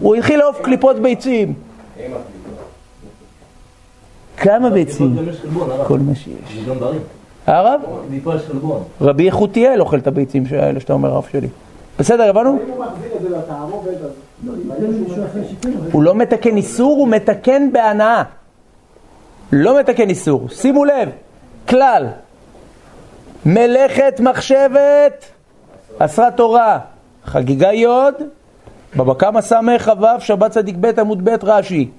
[0.00, 1.54] הוא התחיל לעוף קליפות ביצים.
[4.36, 5.16] כמה ביצים?
[5.86, 6.68] כל מה שיש.
[7.46, 7.80] הרב?
[9.00, 11.48] רבי יחותיאל אוכל את הביצים האלה שאתה אומר, הרב שלי.
[11.98, 12.58] בסדר, הבנו?
[15.92, 18.22] הוא לא מתקן איסור, הוא מתקן בהנאה.
[19.52, 20.48] לא מתקן איסור.
[20.48, 21.08] שימו לב,
[21.68, 22.06] כלל,
[23.46, 25.24] מלאכת מחשבת,
[25.98, 26.78] אסרה תורה,
[27.24, 28.14] חגיגה יוד,
[28.96, 31.90] בבא קמא סמך כ"ו, שבת צדיק ב' עמוד ב' רש"י.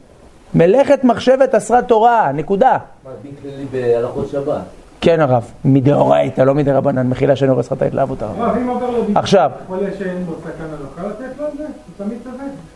[0.55, 2.77] מלאכת מחשבת אסרה תורה, נקודה.
[3.05, 4.61] מה, דין כללי בהלכות שבת.
[5.01, 8.37] כן הרב, מדאורייתא, לא מדרבנן, מחילה שאני הורס לך את ההתלהבות הרב.
[9.15, 9.51] עכשיו.
[9.67, 11.63] חולה שאין לו סכנה, נוכל לתת לו את זה?
[11.63, 12.72] הוא תמיד צודק.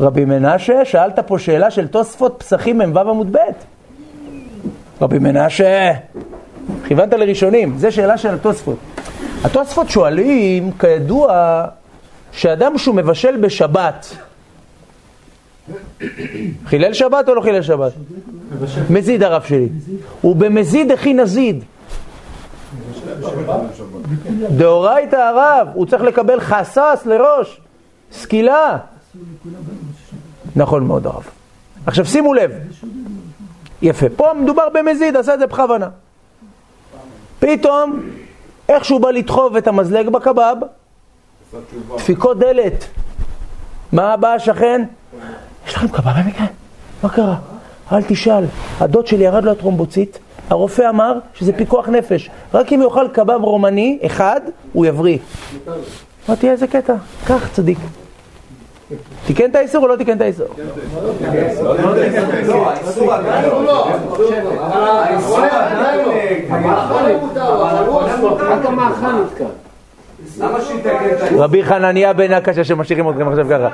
[0.00, 3.38] רבי מנשה, שאלת פה שאלה של תוספות פסחים מ"ו עמוד ב'.
[5.00, 5.92] רבי מנשה,
[6.84, 8.78] כיוונת לראשונים, זו שאלה של התוספות.
[9.44, 11.64] התוספות שואלים, כידוע,
[12.32, 14.16] שאדם שהוא מבשל בשבת,
[16.66, 17.92] חילל שבת או לא חילל שבת?
[18.90, 19.68] מזיד הרב שלי.
[20.20, 21.64] הוא במזיד הכי נזיד.
[24.56, 27.60] דאורייתא הרב, הוא צריך לקבל חסס לראש,
[28.12, 28.78] סקילה.
[30.56, 31.22] נכון מאוד הרב.
[31.86, 32.50] עכשיו שימו לב,
[33.82, 35.88] יפה, פה מדובר במזיד, עשה את זה בכוונה.
[37.38, 38.00] פתאום,
[38.68, 40.56] איך שהוא בא לדחוב את המזלג בקבב,
[41.96, 42.84] דפיקות דלת.
[43.92, 44.82] מה בא השכן?
[45.66, 46.46] יש לכם קבב במקרה?
[47.02, 47.36] מה קרה?
[47.92, 48.44] אל תשאל,
[48.80, 50.18] הדוד שלי ירד לו הטרומבוצית,
[50.50, 52.30] הרופא אמר שזה פיקוח נפש.
[52.54, 54.40] רק אם יאכל קבב רומני אחד,
[54.72, 55.18] הוא יבריא.
[56.28, 56.94] אמרתי, איזה קטע?
[57.26, 57.78] קח, צדיק.
[59.26, 60.46] תיקן את האיסור או לא תיקן את האיסור?
[61.62, 61.74] לא,
[63.64, 63.88] לא.
[71.36, 73.68] רבי חנניה בן הקשה שמשאירים אתכם עכשיו ככה.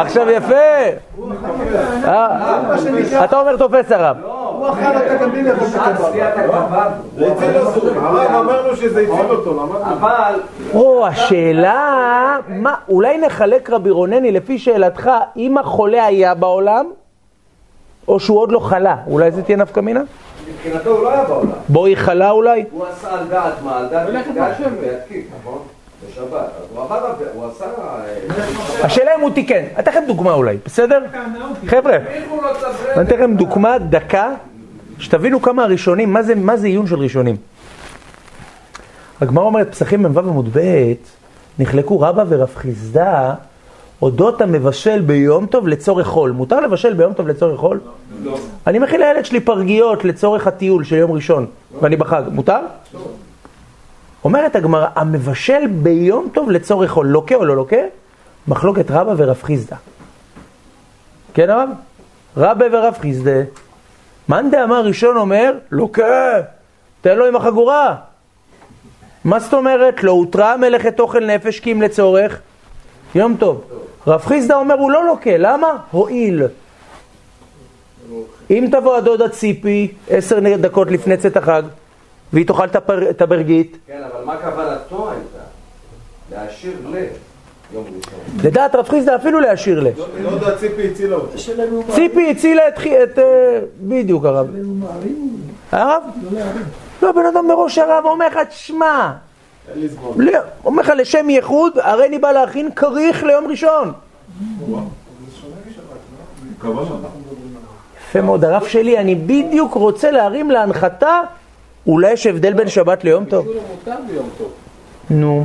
[0.00, 0.54] עכשיו יפה.
[2.04, 4.16] אה, אתה אומר תופס הרב.
[4.62, 6.90] הוא אכל אותה גם בלי לאכול את הקבב.
[7.16, 7.90] זה הציל אותו.
[8.40, 9.92] אמרנו שזה הציל אותו, למדנו.
[10.00, 10.40] אבל
[10.74, 16.86] או, השאלה, מה, אולי נחלק רבי רונני לפי שאלתך, אם החולה היה בעולם,
[18.08, 20.02] או שהוא עוד לא חלה, אולי זה תהיה נפקא מינה?
[20.54, 21.50] מבחינתו הוא לא היה בעולם.
[21.68, 22.64] בואי חלה אולי?
[22.72, 23.78] הוא עשה על דעת מה?
[23.78, 24.08] על דעת.
[24.80, 25.58] ויתקיף, נכון?
[26.08, 26.50] בשבת.
[26.74, 27.64] הוא עבד, על- הוא עשה...
[27.64, 29.54] אה, השאלה אם הוא תיקן.
[29.54, 31.00] אני אתן לכם דוגמה אולי, בסדר?
[31.66, 31.98] חבר'ה, לא?
[32.96, 34.30] אני אתן לכם דוגמה, דקה,
[35.02, 37.36] שתבינו כמה הראשונים, מה זה, מה זה עיון של ראשונים.
[39.20, 40.92] הגמרא אומרת, פסחים מ"ו עמוד ב',
[41.58, 43.34] נחלקו רבא ורב חיסדא
[44.02, 46.30] אודות המבשל ביום טוב לצורך חול.
[46.30, 47.80] מותר לבשל ביום טוב לצורך חול?
[48.22, 48.38] לא.
[48.66, 51.46] אני מכין לילד שלי פרגיות לצורך הטיול של יום ראשון,
[51.80, 52.60] ואני בחג, מותר?
[54.24, 57.76] אומרת הגמרא, המבשל ביום טוב לצורך חול, לוקה או לא לוקה?
[58.48, 59.76] מחלוקת רבא ורב חיסדא.
[61.34, 61.68] כן הרב?
[62.36, 63.42] רבא ורב חיסדא.
[64.32, 66.40] מאן דאמר ראשון אומר, לוקה,
[67.00, 67.96] תן לו עם החגורה.
[69.24, 70.02] מה זאת אומרת?
[70.02, 72.40] לא הותרה מלאכת אוכל נפש כי אם לצורך
[73.14, 73.64] יום טוב.
[74.06, 75.68] רב חיסדא אומר, הוא לא לוקה, למה?
[75.90, 76.42] הועיל.
[78.50, 81.62] אם תבוא הדודה ציפי עשר דקות לפני צאת החג,
[82.32, 82.66] והיא תאכל
[83.10, 85.44] את הברגית, כן, אבל מה כוונתו הייתה?
[86.30, 86.96] להשאיר ל...
[88.44, 89.86] לדעת רב חיסדא אפילו להשאיר ל.
[90.22, 91.92] לא יודע, ציפי הצילה אותו.
[91.92, 94.46] ציפי הצילה את, אה, בדיוק הרב.
[95.72, 96.02] הרב?
[97.02, 99.12] לא, בן אדם מראש הרב אומר לך, תשמע.
[100.16, 103.92] לא, אומר לך לשם ייחוד, הרי אני בא להכין כריך ליום ראשון.
[108.08, 111.20] יפה מאוד, הרב שלי, אני בדיוק רוצה להרים להנחתה,
[111.86, 113.46] אולי יש הבדל בין שבת ליום טוב.
[115.10, 115.44] נו,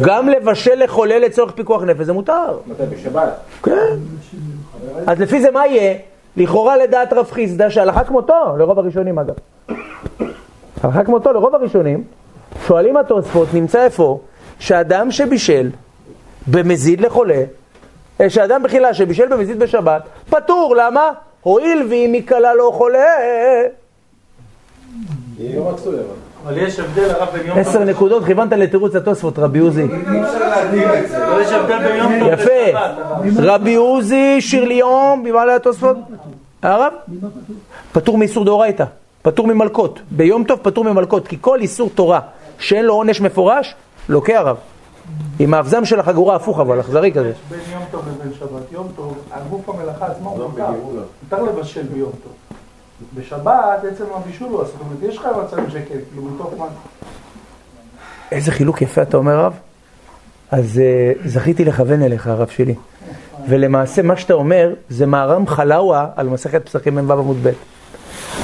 [0.00, 2.58] גם לבשל לחולה לצורך פיקוח נפש זה מותר.
[2.66, 2.82] מתי?
[2.90, 3.28] בשבת.
[3.62, 3.96] כן.
[5.06, 5.94] אז לפי זה מה יהיה?
[6.36, 9.34] לכאורה לדעת רב חיסדא שהלכה כמותו, לרוב הראשונים אגב.
[10.82, 12.04] הלכה כמותו לרוב הראשונים,
[12.66, 14.20] שואלים התוספות, נמצא איפה?
[14.58, 15.70] שאדם שבישל
[16.46, 17.42] במזיד לחולה,
[18.20, 21.12] אה, שאדם בחילה שבישל במזיד בשבת, פטור, למה?
[21.40, 23.06] הואיל ואם היא קלה לא חולה,
[25.38, 26.27] לא מצוי אבל.
[26.44, 29.82] אבל יש הבדל הרב בין יום עשר נקודות, כיוונת לתירוץ התוספות, רבי עוזי.
[29.82, 31.26] אי אפשר להתאים את זה.
[31.26, 32.78] לא יש הבדל בין יום טוב יפה.
[33.42, 35.96] רבי עוזי, שיר ליום, במעלה התוספות.
[36.62, 36.92] הרב?
[37.92, 38.84] פטור מאיסור דאורייתא,
[39.22, 40.00] פטור ממלקות.
[40.10, 42.20] ביום טוב פטור ממלקות, כי כל איסור תורה
[42.58, 43.74] שאין לו עונש מפורש,
[44.08, 44.56] לוקה הרב.
[45.38, 47.32] עם האבזם של החגורה הפוך אבל, אכזרי כזה.
[47.50, 48.72] בין יום טוב לבין שבת.
[48.72, 50.66] יום טוב, הגוף המלאכה עצמו מותר.
[51.22, 52.32] מותר לבשל ביום טוב.
[53.14, 54.72] בשבת עצם הבישול הוא אסור.
[54.72, 56.66] זאת אומרת, יש לך מצבים שכן, כאילו מתוך מה...
[58.32, 59.58] איזה חילוק יפה אתה אומר רב.
[60.50, 60.80] אז
[61.24, 62.74] uh, זכיתי לכוון אליך הרב שלי.
[63.48, 67.50] ולמעשה מה שאתה אומר זה מהר"ם חלאווה על מסכת פסחים מ"ו עמוד ב'.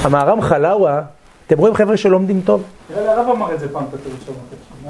[0.02, 1.02] המהר"ם חלאווה,
[1.46, 2.62] אתם רואים חבר'ה שלומדים טוב?
[2.90, 3.84] נראה לי הרב אמר את זה פעם.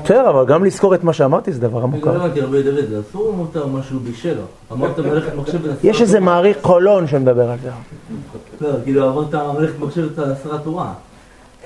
[0.05, 2.07] בסדר, אבל גם לזכור את מה שאמרתי זה דבר עמוק.
[2.07, 4.37] לא הבנתי הרבה דוד, זה אסור או מותר משהו בישל?
[4.73, 7.71] אמרת מלאכת מחשבת יש איזה מעריך קולון שמדבר על זה.
[8.61, 10.93] לא, כאילו אמרת מלאכת מחשבת עשרה תורה.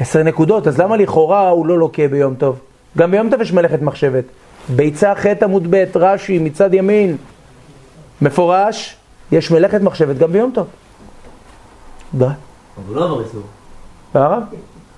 [0.01, 2.59] עשר נקודות, אז למה לכאורה הוא לא לוקה ביום טוב?
[2.99, 4.25] גם ביום טוב יש מלאכת מחשבת.
[4.69, 7.17] ביצה ח' עמוד ב', רש"י, מצד ימין,
[8.23, 8.97] מפורש,
[9.33, 10.67] יש מלאכת מחשבת גם ביום טוב.
[12.15, 12.25] די.
[12.25, 13.43] אבל לא עבר איסור.
[14.15, 14.43] הרב?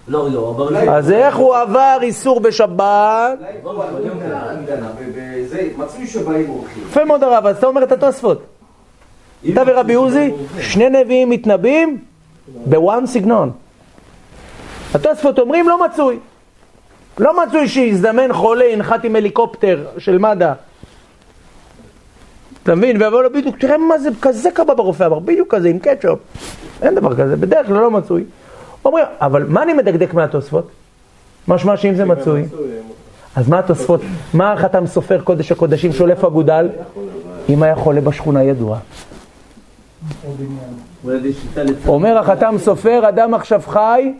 [0.08, 0.94] לא, עבר איסור.
[0.94, 3.38] אז איך הוא עבר איסור בשבת?
[6.88, 8.42] יפה מאוד הרב, אז אתה אומר את התוספות.
[9.52, 11.98] אתה ורבי עוזי, שני נביאים מתנבאים
[12.66, 13.50] בוואן סגנון.
[14.94, 16.18] התוספות אומרים לא מצוי.
[17.18, 20.52] לא מצוי שיזדמן חולה, ינחת עם הליקופטר של מד"א.
[22.62, 23.02] אתה מבין?
[23.02, 26.18] ויבוא לו בדיוק, תראה מה זה, כזה קבע ברופא אמר, בדיוק כזה, עם קטשופ.
[26.82, 28.24] אין דבר כזה, בדרך כלל לא מצוי.
[28.84, 30.70] אומרים, אבל מה אני מדקדק מהתוספות?
[31.48, 32.44] משמע שאם זה מצוי,
[33.36, 34.00] אז מה התוספות,
[34.34, 36.68] מה החתם סופר קודש הקודשים שולף אגודל?
[37.48, 38.78] אם היה חולה בשכונה ידוע.
[41.86, 44.12] אומר החתם סופר, אדם עכשיו חי,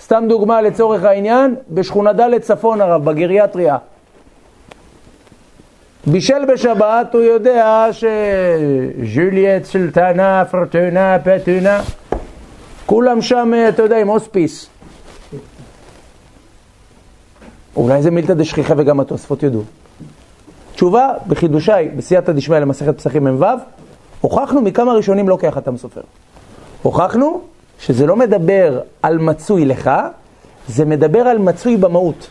[0.00, 3.76] סתם דוגמה לצורך העניין, בשכונה ד' צפון הרב, בגריאטריה.
[6.06, 11.80] בישל בשבת, הוא יודע שז'וליאט, סולטנה, פרטונה, פטונה,
[12.86, 14.66] כולם שם, אתה יודע, עם הוספיס.
[17.76, 19.62] אולי זה מילתא דשכיחה וגם התוספות ידעו.
[20.74, 23.44] תשובה, בחידושי, בסייעתא דשמיא למסכת פסחים מ"ו,
[24.20, 26.00] הוכחנו מכמה ראשונים לא כהחתם סופר.
[26.82, 27.40] הוכחנו
[27.80, 29.90] שזה לא מדבר על מצוי לך,
[30.68, 32.30] זה מדבר על מצוי במהות.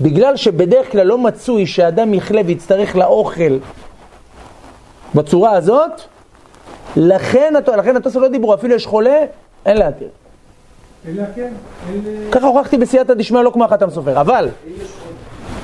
[0.00, 3.58] בגלל שבדרך כלל לא מצוי שאדם יחלה ויצטרך לאוכל
[5.14, 5.90] בצורה הזאת,
[6.96, 9.18] לכן, לכן התוספות לא דיברו, אפילו יש חולה,
[9.66, 10.08] אין להתיר.
[11.34, 11.52] כן.
[12.32, 14.48] ככה הוכחתי בסייעתא דשמיא לא כמו החתם סופר, אבל,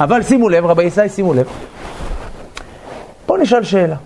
[0.01, 1.47] אבל שימו לב, רבי ישי, שימו לב.
[3.27, 3.97] בואו נשאל שאלה.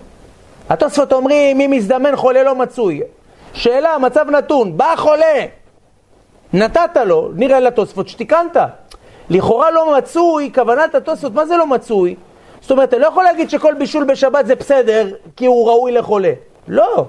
[0.69, 3.01] התוספות אומרים, מי מזדמן חולה לא מצוי.
[3.53, 5.45] שאלה, מצב נתון, בא חולה,
[6.53, 8.57] נתת לו, נראה לתוספות שתיקנת.
[9.29, 12.15] לכאורה לא מצוי, כוונת התוספות, מה זה לא מצוי?
[12.61, 16.31] זאת אומרת, אתה לא יכול להגיד שכל בישול בשבת זה בסדר, כי הוא ראוי לחולה.
[16.67, 17.05] לא.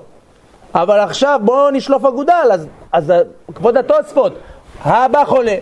[0.74, 3.12] אבל עכשיו בואו נשלוף אגודל, אז, אז
[3.54, 4.32] כבוד התוספות,
[4.82, 5.56] הבא חולה,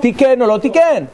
[0.00, 1.04] תיקן או לא תיקן?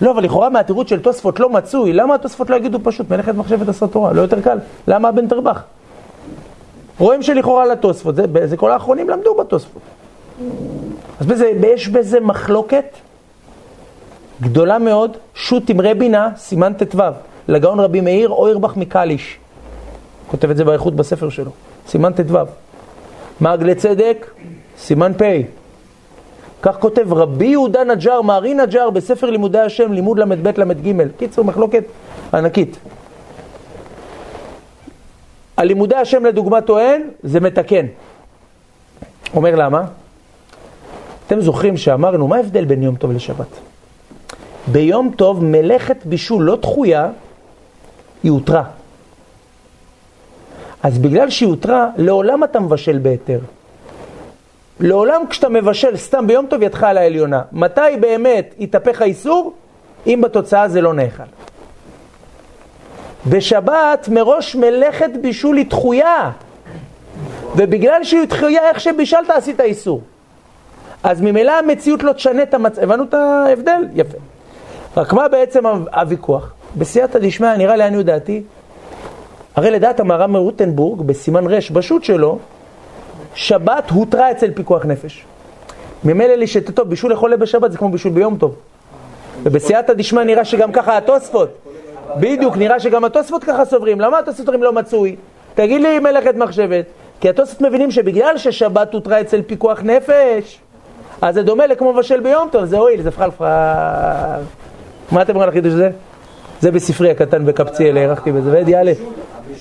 [0.00, 3.68] לא, אבל לכאורה מהתירוץ של תוספות לא מצוי, למה התוספות לא יגידו פשוט מלאכת מחשבת
[3.68, 4.12] עשרה תורה?
[4.12, 4.58] לא יותר קל.
[4.88, 5.62] למה הבן תרבח?
[6.98, 9.82] רואים שלכאורה לתוספות, זה, זה כל האחרונים למדו בתוספות.
[11.20, 12.84] אז בזה, יש בזה מחלוקת
[14.40, 16.98] גדולה מאוד, שו"ת אמרי בינה, סימן ט"ו,
[17.48, 19.38] לגאון רבי מאיר אוירבך מקליש.
[20.26, 21.50] כותב את זה באיכות בספר שלו,
[21.88, 22.38] סימן ט"ו.
[23.40, 24.30] מעגלי צדק,
[24.78, 25.22] סימן פ'.
[26.62, 31.06] כך כותב רבי יהודה נג'ר, מהר"י נג'ר, בספר לימודי השם, לימוד ל"ב ל"ג.
[31.18, 31.84] קיצור, מחלוקת
[32.34, 32.78] ענקית.
[35.56, 37.86] הלימודי השם לדוגמה טוען, זה מתקן.
[39.34, 39.82] אומר למה?
[41.26, 43.46] אתם זוכרים שאמרנו, מה ההבדל בין יום טוב לשבת?
[44.66, 47.08] ביום טוב מלאכת בישול לא דחויה,
[48.22, 48.64] היא הותרה.
[50.84, 53.38] אז בגלל שהיא הותרה, לעולם אתה מבשל בהיתר.
[54.80, 57.42] לעולם כשאתה מבשל סתם ביום טוב ידך על העליונה.
[57.52, 59.52] מתי באמת יתהפך האיסור?
[60.06, 61.22] אם בתוצאה זה לא נאכל.
[63.26, 66.30] בשבת מראש מלאכת בישול היא דחויה.
[67.56, 70.02] ובגלל שהיא דחויה, איך שבישלת עשית איסור.
[71.02, 72.82] אז ממילא המציאות לא תשנה את המצב.
[72.82, 73.84] הבנו את ההבדל?
[73.94, 74.18] יפה.
[74.96, 76.52] רק מה בעצם הוויכוח?
[76.76, 78.42] בסייעתא דשמיא, נראה לעניות דעתי,
[79.56, 82.38] הרי לדעת המהר"ם מרוטנבורג, בסימן ר' בשו"ת שלו,
[83.34, 85.24] שבת הותרה אצל פיקוח נפש.
[86.04, 88.54] ממילא לשיטתו, בישול לחולה בשבת זה כמו בישול ביום טוב.
[89.42, 91.48] ובסייעתא דשמיא נראה שגם ככה התוספות,
[92.16, 94.00] בדיוק, נראה שגם התוספות ככה סוברים.
[94.00, 95.16] למה התוספות אומרים לא מצוי?
[95.54, 96.84] תגיד לי מלאכת מחשבת.
[97.20, 100.58] כי התוספות מבינים שבגלל ששבת הותרה אצל פיקוח נפש,
[101.22, 103.44] אז זה דומה לכמו מבשל ביום טוב, זה הועיל, זה פחלפחל.
[105.12, 105.90] מה אתם אומרים על החידוש הזה?
[106.60, 108.92] זה בספרי הקטן בקפציאל, הארכתי בזה, ואדי א'.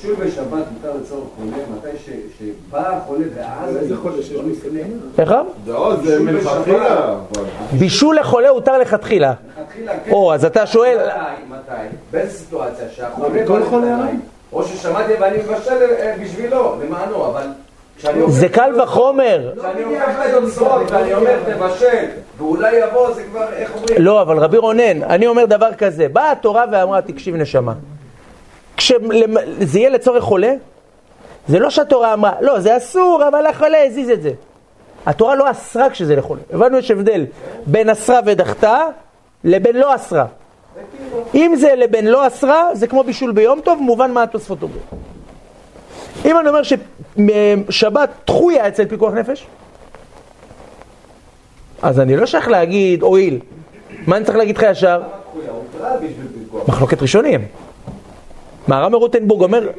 [0.03, 1.97] הבישול בשבת מותר לצורך חולה, מתי
[2.37, 3.77] שבא החולה ואז...
[3.77, 4.99] איזה חולה שיש מסכנים?
[5.17, 5.33] איך?
[5.67, 7.15] לא, זה מלכתחילה.
[7.79, 9.33] בישול לחולה הותר לכתחילה.
[10.05, 10.11] כן.
[10.11, 11.49] או, אז אתה שואל, מתי?
[11.49, 11.95] מתי?
[12.11, 12.85] באיזה סיטואציה?
[12.95, 13.47] שהחולה...
[13.47, 14.15] כל חולה לפניי, הרג?
[14.53, 17.47] או ששמעתי ואני מבשל אה, בשבילו, למענו, אבל...
[18.27, 19.51] זה קל וחומר.
[19.59, 22.05] כשאני הופך ליוצרות ואני אומר תבשל,
[22.37, 24.01] ואולי יבוא, זה כבר, איך אומרים?
[24.01, 27.73] לא, אבל רבי רונן, אני אומר דבר כזה, באה התורה ואמרה, תקשיב נשמה,
[28.77, 30.53] כשזה יהיה לצורך חולה,
[31.47, 34.31] זה לא שהתורה אמרה, לא, זה אסור, אבל החולה הזיז את זה.
[35.05, 36.41] התורה לא אסרה כשזה לחולה.
[36.53, 37.25] הבנו יש הבדל
[37.65, 38.85] בין אסרה ודחתה
[39.43, 40.25] לבין לא אסרה.
[41.35, 44.81] אם זה לבין לא אסרה, זה כמו בישול ביום טוב, מובן מה התוספות אומרים.
[46.25, 46.61] אם אני אומר
[47.69, 49.47] ששבת דחויה אצל פיקוח נפש,
[51.81, 53.39] אז אני לא שייך להגיד הואיל.
[54.07, 55.01] מה אני צריך להגיד לך ישר?
[56.67, 57.47] מחלוקת ראשונים.
[58.67, 59.69] מהר"ם מרוטנבורג אומר.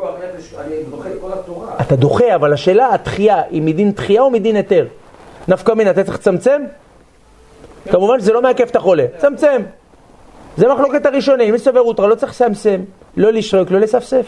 [1.80, 4.87] אתה דוחה, אבל השאלה, התחייה, היא מדין תחייה או מדין היתר?
[5.49, 6.62] נפקא מינה, אתה צריך לצמצם?
[7.91, 9.62] כמובן שזה לא מעכב את החולה, צמצם.
[10.57, 12.80] זה מחלוקת הראשונים, מי סובר אוטרה לא צריך לסמסם,
[13.16, 14.26] לא לשרוק, לא לספסף.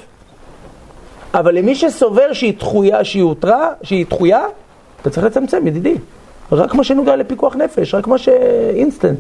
[1.35, 4.45] אבל למי שסובר שהיא דחויה, שהיא הותרה, שהיא דחויה,
[5.03, 5.95] אתה צריך לצמצם, ידידי.
[6.53, 9.19] רק מה שנוגע לפיקוח נפש, רק מה שאינסטנט.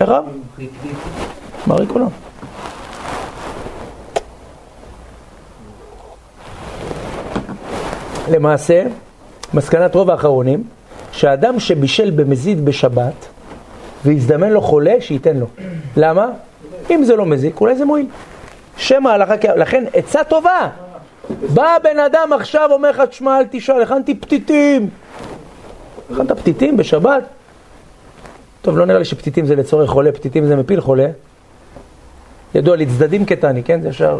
[0.00, 0.24] איך רב?
[1.66, 1.86] מרי
[8.30, 8.82] למעשה,
[9.54, 10.64] מסקנת רוב האחרונים,
[11.12, 13.26] שאדם שבישל במזיד בשבת
[14.04, 15.46] והזדמן לו חולה, שייתן לו.
[15.96, 16.26] למה?
[16.90, 18.06] אם זה לא מזיק, אולי זה מועיל.
[18.76, 20.68] שמא הלכה, כ- לכן עצה טובה.
[21.54, 24.88] בא בן אדם עכשיו, אומר לך, תשמע, אל תשאל, הכנתי פתיתים.
[26.12, 27.22] הכנת פתיתים בשבת?
[28.62, 31.06] טוב, לא נראה לי שפתיתים זה לצורך חולה, פתיתים זה מפיל חולה.
[32.54, 33.80] ידוע לי, צדדים קטני, כן?
[33.82, 34.18] זה ישר...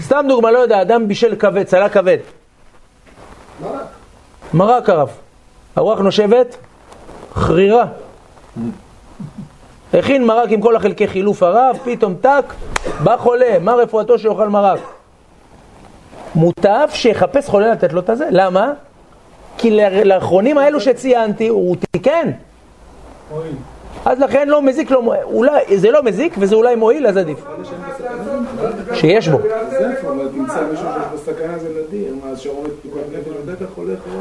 [0.00, 2.16] סתם דוגמה, לא יודע, אדם בישל כבד, צלה כבד.
[4.54, 5.10] מרק הרב.
[5.76, 6.56] הרוח נושבת,
[7.34, 7.84] חרירה.
[9.94, 12.54] הכין מרק עם כל החלקי חילוף הרב, פתאום טק,
[13.04, 14.80] בא חולה, מה רפואתו שיאכל מרק?
[16.34, 18.28] מוטב שיחפש חולה לתת לו את הזה.
[18.30, 18.72] למה?
[19.58, 19.70] כי
[20.04, 22.30] לאחרונים האלו שציינתי, הוא תיקן.
[24.04, 25.22] אז לכן לא מזיק, מועיל.
[25.24, 27.38] אולי, זה לא מזיק וזה אולי מועיל, אז עדיף.
[28.94, 29.38] שיש בו.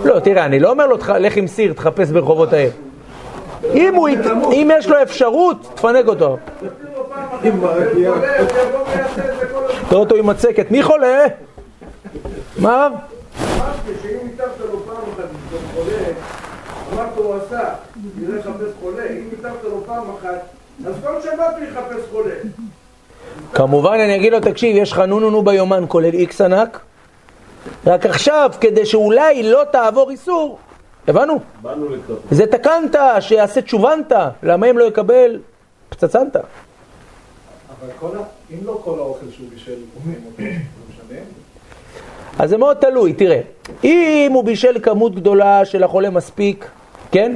[0.06, 2.72] לא, תראה, אני לא אומר לו, "תח- לך עם סיר, תחפש ברחובות העיר.
[3.74, 4.10] אם, הוא,
[4.54, 6.38] אם יש לו אפשרות, תפנק אותו.
[9.90, 11.26] תראה אותו עם מצקת, מי חולה?
[12.60, 12.88] מה?
[12.88, 12.98] אמרתי
[14.04, 15.98] שאם ניתחת לו פעם אחת בתור חולה,
[16.94, 17.64] אמרת הוא עשה,
[18.18, 20.42] נראה לחפש חולה, אם ניתחת לו פעם אחת,
[20.88, 22.36] אז כל שבת הוא יחפש חולה.
[23.54, 26.80] כמובן אני אגיד לו, תקשיב, יש לך נו נו נו ביומן כולל איקס ענק,
[27.88, 30.58] רק עכשיו, כדי שאולי לא תעבור איסור,
[31.08, 31.40] הבנו?
[31.62, 32.18] באנו לקראת.
[32.32, 34.12] זה תקנת, שיעשה תשובנת,
[34.44, 35.40] למה אם לא יקבל
[35.90, 36.36] פצצנת?
[36.36, 38.22] אבל כל ה...
[38.52, 39.76] אם לא כל האוכל שהוא בישל
[40.38, 40.44] זה
[40.90, 41.20] משנה?
[42.40, 43.42] אז זה מאוד תלוי, תראה,
[43.84, 46.66] אם הוא בישל כמות גדולה של החולה מספיק,
[47.14, 47.36] כן?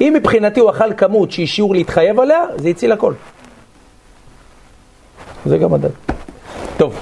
[0.00, 3.12] אם מבחינתי הוא אכל כמות שהיא שיעור להתחייב עליה, זה הציל הכל.
[5.46, 5.90] זה גם מדד.
[6.76, 6.94] טוב,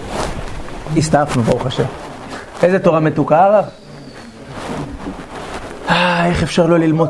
[0.96, 1.84] הסתעפנו, ברוך השם.
[2.62, 3.64] איזה תורה מתוקה, הרב?
[5.90, 7.08] אה, איך אפשר לא ללמוד?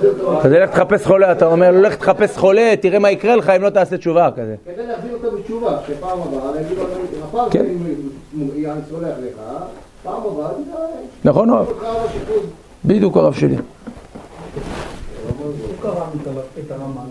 [0.00, 0.38] סליחה.
[0.42, 3.70] אז לך תחפש חולה, אתה אומר לך תחפש חולה, תראה מה יקרה לך אם לא
[3.70, 4.54] תעשה תשובה כזה.
[4.64, 6.84] כדי להחזיר אותו בתשובה, שפעם הבאה, אני אגיד לו,
[7.28, 7.66] הפעם כן.
[8.34, 9.42] אם אני סולח לך,
[10.02, 11.66] פעם הבאה, אני אגיד, נכון, הרב?
[12.84, 13.56] בדיוק הרב שלי.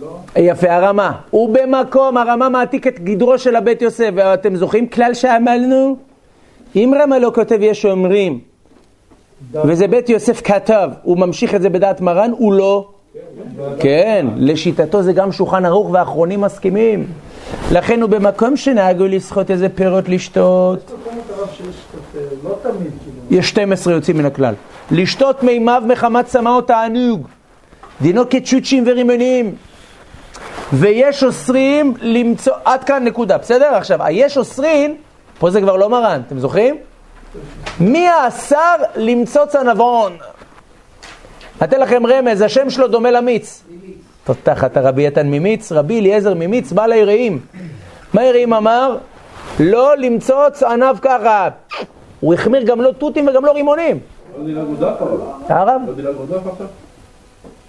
[0.02, 0.18] לא?
[0.36, 1.12] יפה, הרמה.
[1.30, 5.98] הוא במקום, הרמה מעתיק את גדרו של הבית יוסף, ואתם זוכרים כלל שעמלנו?
[6.76, 8.40] אם רמה לא כותב יש אומרים,
[9.66, 12.88] וזה בית יוסף כתב, הוא ממשיך את זה בדעת מרן, הוא לא.
[13.80, 17.08] כן, לשיטתו זה גם שולחן ערוך והאחרונים מסכימים.
[17.72, 20.80] לכן הוא במקום שנהגו לסחוט איזה פירות לשתות.
[20.80, 22.56] יש מקומות הרב שיש קצת, לא
[23.30, 23.44] כאילו.
[23.44, 24.54] 12 יוצאים מן הכלל.
[24.92, 27.28] לשתות מימיו מחמת צמא או תענוג.
[28.02, 29.56] דינו כצ'וצ'ים ורימונים.
[30.74, 33.66] ויש אוסרים למצוא, עד כאן נקודה, בסדר?
[33.66, 34.96] עכשיו, היש אוסרים,
[35.40, 36.78] פה זה כבר לא מרן, אתם זוכרים?
[37.80, 40.18] מי האסר למצוץ ענבון?
[41.64, 43.64] אתן לכם רמז, השם שלו דומה למיץ.
[44.24, 47.40] תותחת הרבי יתן ממיץ, רבי אליעזר ממיץ, בעל היראים.
[48.14, 48.98] מה היראים אמר?
[49.60, 51.50] לא למצוץ ענב ככה.
[52.20, 54.00] הוא החמיר גם לא תותים וגם לא רימונים.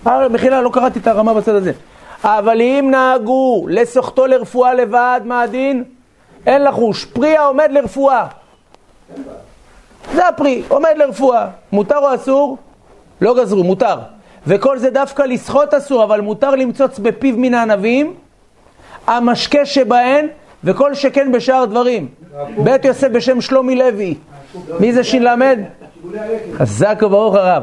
[0.05, 1.73] הרב, מחילה, לא קראתי את הרמה בצד הזה.
[2.25, 5.85] אבל אם נהגו לסוחתו לרפואה לבד, מה הדין?
[6.47, 7.05] אין לחוש.
[7.05, 8.27] פרי העומד לרפואה.
[10.15, 11.47] זה הפרי, עומד לרפואה.
[11.73, 12.59] מותר או אסור?
[13.21, 13.97] לא גזרו, מותר.
[14.47, 18.15] וכל זה דווקא לסחוט אסור, אבל מותר למצוץ בפיו מן הענבים,
[19.07, 20.27] המשקה שבהן,
[20.65, 22.09] וכל שכן בשאר דברים.
[22.59, 24.15] בית יוסף בשם שלומי לוי.
[24.81, 25.29] מי זה ש"ל?
[26.55, 27.63] חזק וברוך הרב.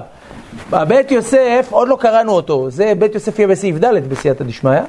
[0.71, 4.79] הבית יוסף, עוד לא קראנו אותו, זה בית יוסף יהיה בסעיף ד' בסייעתא דשמיא.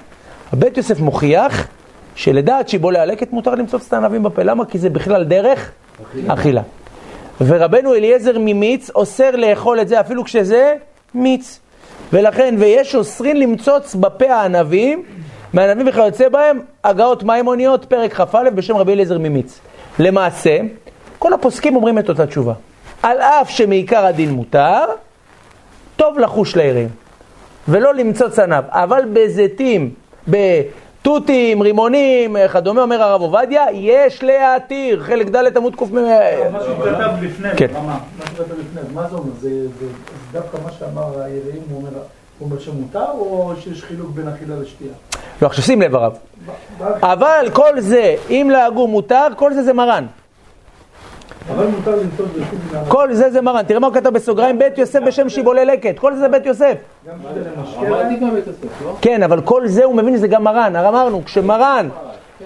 [0.53, 1.67] הבית יוסף מוכיח
[2.15, 4.43] שלדעת שיבולי הלקט מותר למצוא את הענבים בפה.
[4.43, 4.65] למה?
[4.65, 5.71] כי זה בכלל דרך
[6.29, 6.63] אכילה.
[7.41, 10.75] ורבנו אליעזר ממיץ אוסר לאכול את זה אפילו כשזה
[11.15, 11.61] מיץ.
[12.13, 15.03] ולכן, ויש אוסרין למצוץ בפה הענבים,
[15.53, 19.61] מהענבים וכיוצא בהם, הגאות מימוניות, פרק כ"א בשם רבי אליעזר ממיץ.
[19.99, 20.59] למעשה,
[21.19, 22.53] כל הפוסקים אומרים את אותה תשובה.
[23.03, 24.85] על אף שמעיקר הדין מותר,
[25.97, 26.89] טוב לחוש לירים,
[27.69, 28.65] ולא למצוץ ענב.
[28.69, 29.91] אבל בזיתים,
[31.09, 35.85] בתותים, רימונים, כדומה, אומר הרב עובדיה, יש להתיר, חלק ד' עמוד קמ...
[35.95, 36.01] מה
[36.65, 37.67] שהוא כתב לפני, כן.
[37.87, 39.31] מה שהוא כתב לפני, אז מה זה אומר?
[39.41, 39.51] זה
[40.33, 41.91] דווקא מה שאמר היראים, הוא אומר-
[42.39, 44.93] הוא אומר שמותר, או שיש חילוק בין אכילה לשתייה?
[45.43, 46.19] לא, עכשיו שים לב הרב.
[47.03, 50.07] אבל כל זה, אם להגו מותר, כל זה זה מרן.
[51.51, 52.85] אבל מותר מן.
[52.89, 53.63] כל זה זה מרן.
[53.63, 55.99] תראה מה הוא כתב בסוגריים, בית יוסף בשם שיבולי לקט.
[55.99, 56.75] כל זה זה בית יוסף.
[58.85, 58.97] לא?
[59.01, 60.77] כן, אבל כל זה הוא מבין שזה גם מרן.
[60.77, 61.89] הרי אמרנו, כשמרן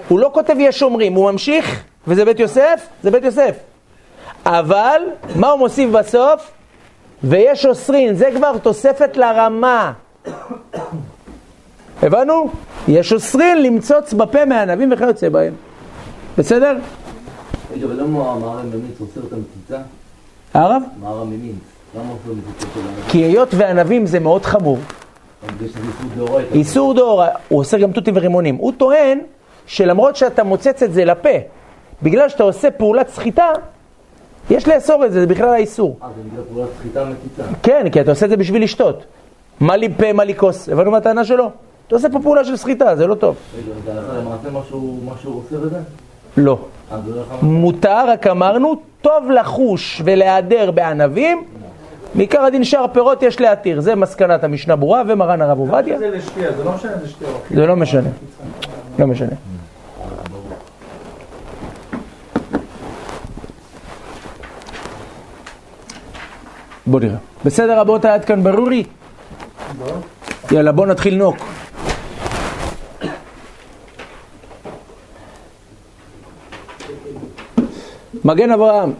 [0.08, 3.56] הוא לא כותב יש שומרים, הוא ממשיך, וזה בית יוסף, זה בית יוסף.
[4.46, 5.02] אבל,
[5.36, 6.50] מה הוא מוסיף בסוף?
[7.24, 9.92] ויש אוסרין, זה כבר תוספת לרמה.
[12.02, 12.50] הבנו?
[12.88, 15.52] יש אוסרין למצוץ בפה מהענבים וכיוצא בהם.
[16.38, 16.76] בסדר?
[17.72, 19.78] רגע, אבל למה המערב ממיץ אוסר את המציצה?
[20.54, 20.82] הרב?
[21.00, 21.54] מערב ממיץ.
[21.96, 23.04] למה מציצה של הענבים?
[23.08, 24.78] כי היות וענבים זה מאוד חמור.
[26.52, 27.38] איסור דאורייתא.
[27.48, 28.54] הוא אוסר גם תותים ורימונים.
[28.56, 29.18] הוא טוען
[29.66, 31.28] שלמרות שאתה מוצץ את זה לפה,
[32.02, 33.48] בגלל שאתה עושה פעולת סחיטה,
[34.50, 35.96] יש לאסור את זה, זה בכלל האיסור.
[36.02, 37.42] אה, זה בגלל פעולת סחיטה מציצה.
[37.62, 39.04] כן, כי אתה עושה את זה בשביל לשתות.
[39.60, 40.68] מה לי פה, מה לי כוס.
[40.68, 41.50] הבנו מה הטענה שלו?
[41.86, 43.36] אתה עושה פה פעולה של סחיטה, זה לא טוב.
[43.56, 45.78] רגע, זה הלכה למעשה משהו משהו אוסר את זה?
[46.36, 46.58] לא.
[46.92, 51.44] לא מותר, רק אמרנו, טוב לחוש ולהיעדר בענבים,
[52.14, 53.80] מעיקר הדין שאר פירות יש להתיר.
[53.80, 55.98] זה מסקנת המשנה ברורה ומרן הרב עובדיה.
[55.98, 56.10] זה
[56.64, 57.30] לא משנה לשתייה.
[57.50, 58.10] זה לא משנה.
[58.98, 59.28] לא משנה.
[66.86, 67.16] בוא נראה.
[67.44, 68.84] בסדר רבותיי, עד כאן ברורי?
[70.50, 71.36] יאללה, בוא נתחיל נוק.
[78.24, 78.92] מגן אברהם.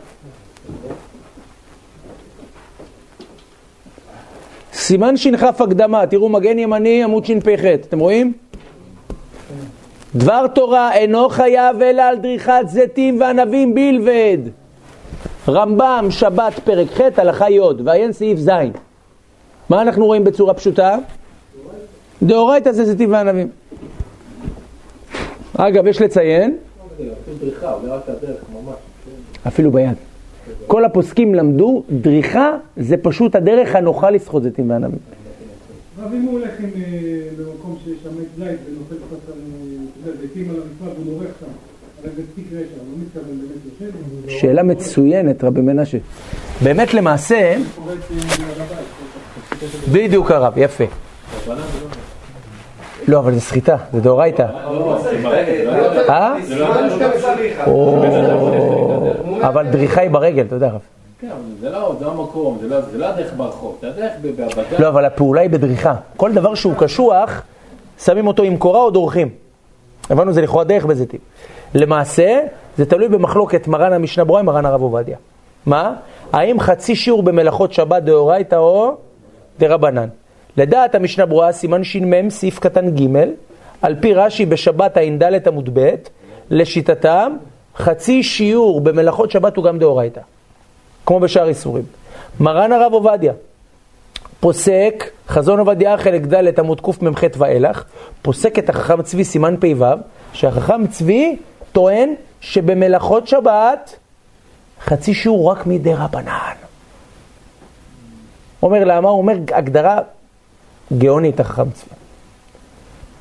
[4.73, 8.33] סימן ש"כ הקדמה, תראו מגן ימני עמוד ש"פח, אתם רואים?
[10.15, 14.39] דבר תורה אינו חייב אלא על דריכת זיתים וענבים בלבד.
[15.49, 18.51] רמב"ם, שבת, פרק ח', הלכה י', ועיין סעיף ז'.
[19.69, 20.97] מה אנחנו רואים בצורה פשוטה?
[22.23, 23.49] דאורייתא זה זיתים וענבים.
[25.59, 26.57] אגב, יש לציין,
[29.47, 29.97] אפילו ביד.
[30.67, 34.99] כל הפוסקים למדו, דריכה זה פשוט הדרך הנוחה לסחוט זיתים וענבים.
[36.05, 36.67] אבל אם הוא הולך אה,
[37.39, 39.35] במקום שיש שם עץ זית ונופל קצת על,
[40.07, 41.47] אה, זיתים על הרצפה והוא דורך שם,
[42.05, 42.11] לא
[44.29, 45.99] שאלה מצוינת, רבי מנשה.
[46.63, 47.57] באמת למעשה.
[49.93, 50.85] בדיוק הרב, יפה.
[53.09, 54.47] לא, אבל זה סחיטה, זה דאורייתא.
[56.09, 56.35] אה?
[59.43, 60.81] אבל דריכה היא ברגל, אתה יודע הרב.
[61.21, 64.13] כן, אבל זה לא זה לא המקום, זה לא- זה לא הדרך ברחוב, זה הדרך
[64.23, 64.47] בבגן.
[64.79, 65.95] לא, אבל הפעולה היא בדריכה.
[66.17, 67.43] כל דבר שהוא קשוח,
[68.05, 69.29] שמים אותו עם קורה או דורכים.
[70.11, 71.21] הבנו, זה לכאורה דרך בזיתים.
[71.75, 72.41] למעשה,
[72.77, 75.17] זה תלוי במחלוקת מרן המשנה ברורה עם מרן הרב עובדיה.
[75.67, 75.95] מה?
[76.33, 78.97] האם חצי שיעור במלאכות שבת דאורייתא או
[79.59, 80.09] דרבנן?
[80.57, 83.17] לדעת המשנה ברורה, סימן ש"מ, סעיף קטן ג',
[83.83, 85.95] על פי רש"י בשבת ע"ד עמוד ב',
[86.51, 87.33] לשיטתם,
[87.77, 90.21] חצי שיעור במלאכות שבת הוא גם דאורייתא.
[91.07, 91.85] כמו בשאר איסורים.
[92.41, 93.33] מרן הרב עובדיה,
[94.41, 97.85] פוסק, חזון עובדיה חלק ד' עמוד קמ"ח ואילך,
[98.23, 99.85] פוסק את החכם צבי סימן פ"ו,
[100.33, 101.37] שהחכם צבי
[101.73, 103.97] טוען שבמלאכות שבת
[104.85, 106.55] חצי שיעור רק מדי רבנן.
[108.63, 109.09] אומר למה?
[109.09, 109.99] הוא אומר הגדרה
[110.99, 111.95] גאונית החכם צבי.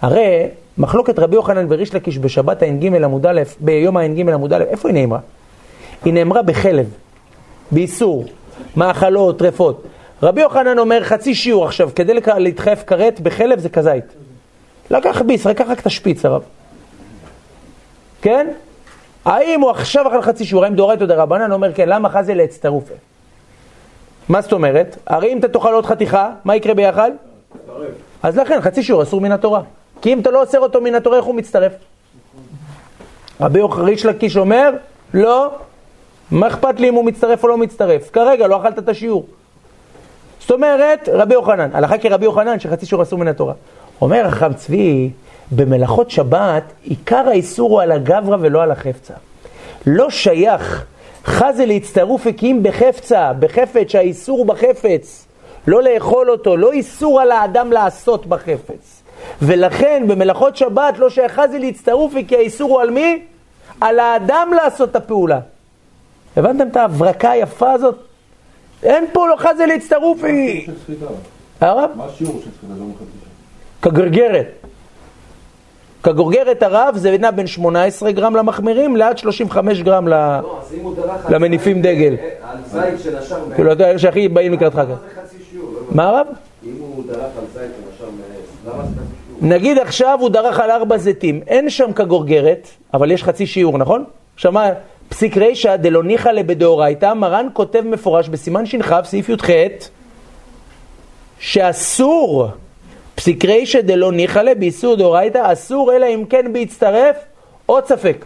[0.02, 0.48] הרי
[0.78, 4.94] מחלוקת רבי יוחנן וריש לקיש בשבת ע"ג עמוד א', ביום ע"ג עמוד א', איפה היא
[4.94, 5.20] נאמרה?
[6.06, 6.90] היא נאמרה בחלב,
[7.72, 8.26] באיסור,
[8.78, 9.84] מאכלות, טרפות.
[10.24, 14.06] רבי יוחנן אומר חצי שיעור עכשיו, כדי להתחייב כרת בחלב זה כזית.
[14.92, 16.42] לקח ביס, לקח רק את השפיץ הרב.
[18.22, 18.48] כן?
[19.26, 21.52] האם הוא עכשיו אכל חצי שיעור, האם דאורייתא דרבנן?
[21.52, 22.94] אומר כן, למה חזה לאצטרופה?
[24.30, 24.98] מה זאת אומרת?
[25.08, 27.12] הרי אם אתה תאכל עוד חתיכה, מה יקרה ביחד?
[28.24, 29.62] אז לכן חצי שיעור אסור מן התורה.
[30.02, 31.72] כי אם אתה לא אוסר אותו מן התורה, איך הוא מצטרף?
[33.42, 34.72] רבי יוחנן ריש לקיש אומר,
[35.14, 35.52] לא,
[36.32, 38.10] מה אכפת לי אם הוא מצטרף או לא מצטרף?
[38.10, 39.26] כרגע לא אכלת את השיעור.
[40.40, 43.54] זאת אומרת, רבי יוחנן, הלכה כרבי יוחנן שחצי שיעור אסור מן התורה.
[44.02, 45.10] אומר החם צבי,
[45.52, 49.14] במלאכות שבת, עיקר האיסור הוא על הגברא ולא על החפצה.
[49.88, 50.86] לא שייך
[51.26, 55.26] חזה להצטרופי כי אם בחפצה, בחפץ שהאיסור הוא בחפץ,
[55.68, 59.01] לא לאכול אותו, לא איסור על האדם לעשות בחפץ.
[59.42, 63.22] ולכן במלאכות שבת לא שייך חזה להצטרופי כי האיסור הוא על מי?
[63.82, 65.40] על האדם לעשות את הפעולה.
[66.38, 67.96] הבנתם את ההברקה היפה הזאת?
[68.84, 70.68] אין פה לא חזה להצטרופי.
[71.62, 71.90] הרב?
[71.96, 72.74] מה השיעור של סחיטה?
[72.80, 72.86] לא
[73.82, 74.48] כגרגרת.
[76.04, 80.08] כגורגרת הרב זה נע בין 18 גרם למחמירים לעד 35 גרם.
[80.08, 80.18] לא,
[81.30, 82.16] למניפים דגל.
[82.42, 84.82] על זית שנשר מעץ, כאילו, אתה אלה שהכי באים לקראתך
[85.92, 86.28] מה הרב?
[86.66, 89.02] אם הוא דרך על זית שנשר מעץ, למה זה?
[89.42, 94.04] נגיד עכשיו הוא דרך על ארבע זיתים, אין שם כגורגרת, אבל יש חצי שיעור, נכון?
[94.36, 94.70] עכשיו מה,
[95.10, 99.50] פסיק רישא דלא ניחא לבדאורייתא, מרן כותב מפורש בסימן ש"כ, סעיף י"ח,
[101.40, 102.48] שאסור,
[103.16, 107.16] פסיק רישא דלא ניחא באיסור דאורייתא, אסור אלא אם כן בהצטרף
[107.66, 108.26] עוד ספק.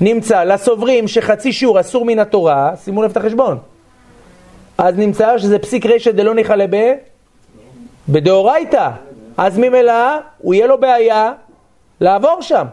[0.00, 3.58] נמצא לסוברים שחצי שיעור אסור מן התורה, שימו לב את החשבון.
[4.78, 6.92] אז נמצא שזה פסיק רשת דלא ניחלה ב...
[8.08, 8.90] בדאורייתא.
[9.36, 9.92] אז ממילא
[10.38, 11.32] הוא יהיה לו בעיה
[12.00, 12.64] לעבור שם.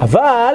[0.00, 0.54] אבל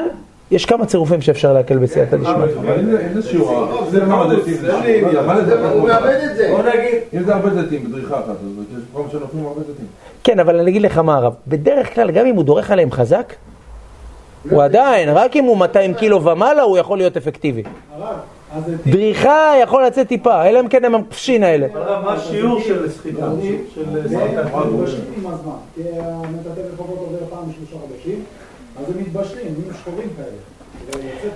[0.51, 2.33] יש כמה צירופים שאפשר להקל בסייעתא דשמיא.
[2.35, 6.47] אבל אם זה- שיעור, זה כמה דתים, זה שיעור, אבל זה- הוא מאבד את זה.
[6.51, 8.35] בוא נגיד, אם זה הרבה דתים בדריכה אחת, אז
[8.77, 9.85] יש מקום שנופלים הרבה דתים.
[10.23, 13.33] כן, אבל אני אגיד לך מה הרב, בדרך כלל גם אם הוא דורך עליהם חזק,
[14.49, 17.63] הוא עדיין, רק אם הוא 200 קילו ומעלה הוא יכול להיות אפקטיבי.
[17.95, 18.15] הרב,
[18.87, 21.67] דריכה יכול לצאת טיפה, אלא אם כן הם הפשין האלה.
[21.73, 23.27] מה השיעור של סחיטה?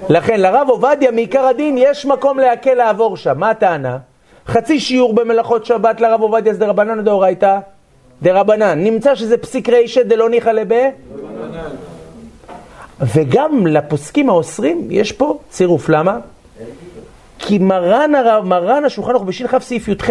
[0.10, 3.98] לכן לרב עובדיה מעיקר הדין יש מקום להקל לעבור שם, מה הטענה?
[4.48, 7.60] חצי שיעור במלאכות שבת לרב עובדיה זה דרבנן או דאורייתא?
[8.22, 8.84] דרבנן.
[8.84, 10.70] נמצא שזה פסיק רישא דלא ניחא לב...
[13.14, 16.18] וגם לפוסקים האוסרים יש פה צירוף, למה?
[17.40, 20.10] כי מרן הרב, מרן השולחן ערוך בש"כ סעיף י"ח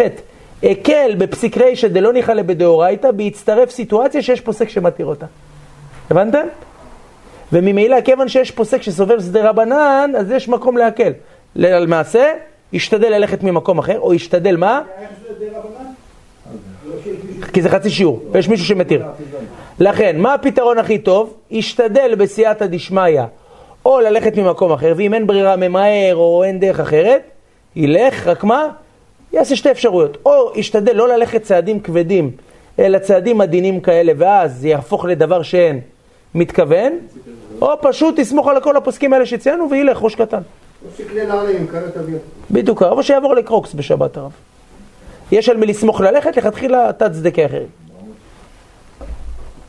[0.63, 5.25] הקל בפסיק רישא דלא ניחא לבדאורייתא בהצטרף סיטואציה שיש פוסק שמתיר אותה.
[6.09, 6.47] הבנתם?
[7.53, 11.11] וממילא כיוון שיש פוסק שסובר שדה רבנן, אז יש מקום להקל.
[11.55, 12.33] למעשה,
[12.73, 14.81] ישתדל ללכת ממקום אחר, או ישתדל מה?
[17.53, 19.05] כי זה חצי שיעור, ויש מישהו שמתיר.
[19.79, 21.33] לכן, מה הפתרון הכי טוב?
[21.51, 23.21] ישתדל בסייעתא דשמיא,
[23.85, 27.21] או ללכת ממקום אחר, ואם אין ברירה ממהר או אין דרך אחרת,
[27.75, 28.67] ילך, רק מה?
[29.33, 30.17] יעשה שתי אפשרויות.
[30.25, 32.31] או ישתדל לא ללכת צעדים כבדים,
[32.79, 35.79] אלא צעדים עדינים כאלה, ואז זה יהפוך לדבר שאין
[36.35, 36.93] מתכוון,
[37.61, 40.41] או פשוט תסמוך על כל הפוסקים האלה שציינו וילך ראש קטן.
[42.51, 44.31] בדיוק, או שיעבור לקרוקס בשבת הרב.
[45.31, 47.67] יש על מי לסמוך ללכת, לכתחילה תת צדקי אחרים.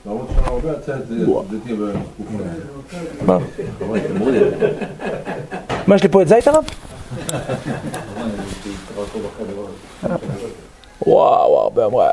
[0.07, 1.03] למרות הרבה הצעת
[1.95, 2.43] בתקופה.
[5.87, 5.95] מה?
[5.97, 6.65] יש לי פה את זית הרב?
[11.07, 12.11] וואו, הרבה אמרה.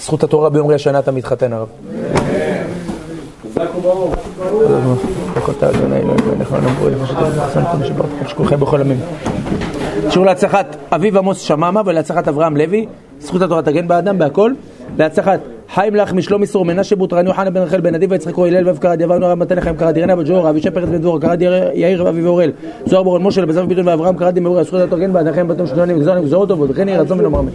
[0.00, 1.68] זכות התורה ביום ראשונה אתה מתחתן הרב.
[10.10, 12.86] שיעור להצלחת אביב עמוס שממה ולהצלחת אברהם לוי,
[13.20, 14.52] זכות התורה תגן באדם בהכל,
[14.98, 15.40] להצלחת
[15.74, 18.78] חיים לך משלומי סור מנשה בוטרן יוחנן בן רחל בן נדיב ויצחק רועי הלל ואב
[18.78, 21.42] קרד יבנו הרב מתן חיים קרד ירנה בת ג'ורה אבישי פרץ בן דבורה קרד
[21.74, 22.50] יאיר אביב ואורל
[22.86, 25.96] זוהר בורן משה לבזר ביטון ואברהם קרדי מאוריה זכות התורה תגן באדם חיים בתום שלטונים
[25.96, 27.50] וגזרנים וגזרות טובות וכן יהי רצון אמן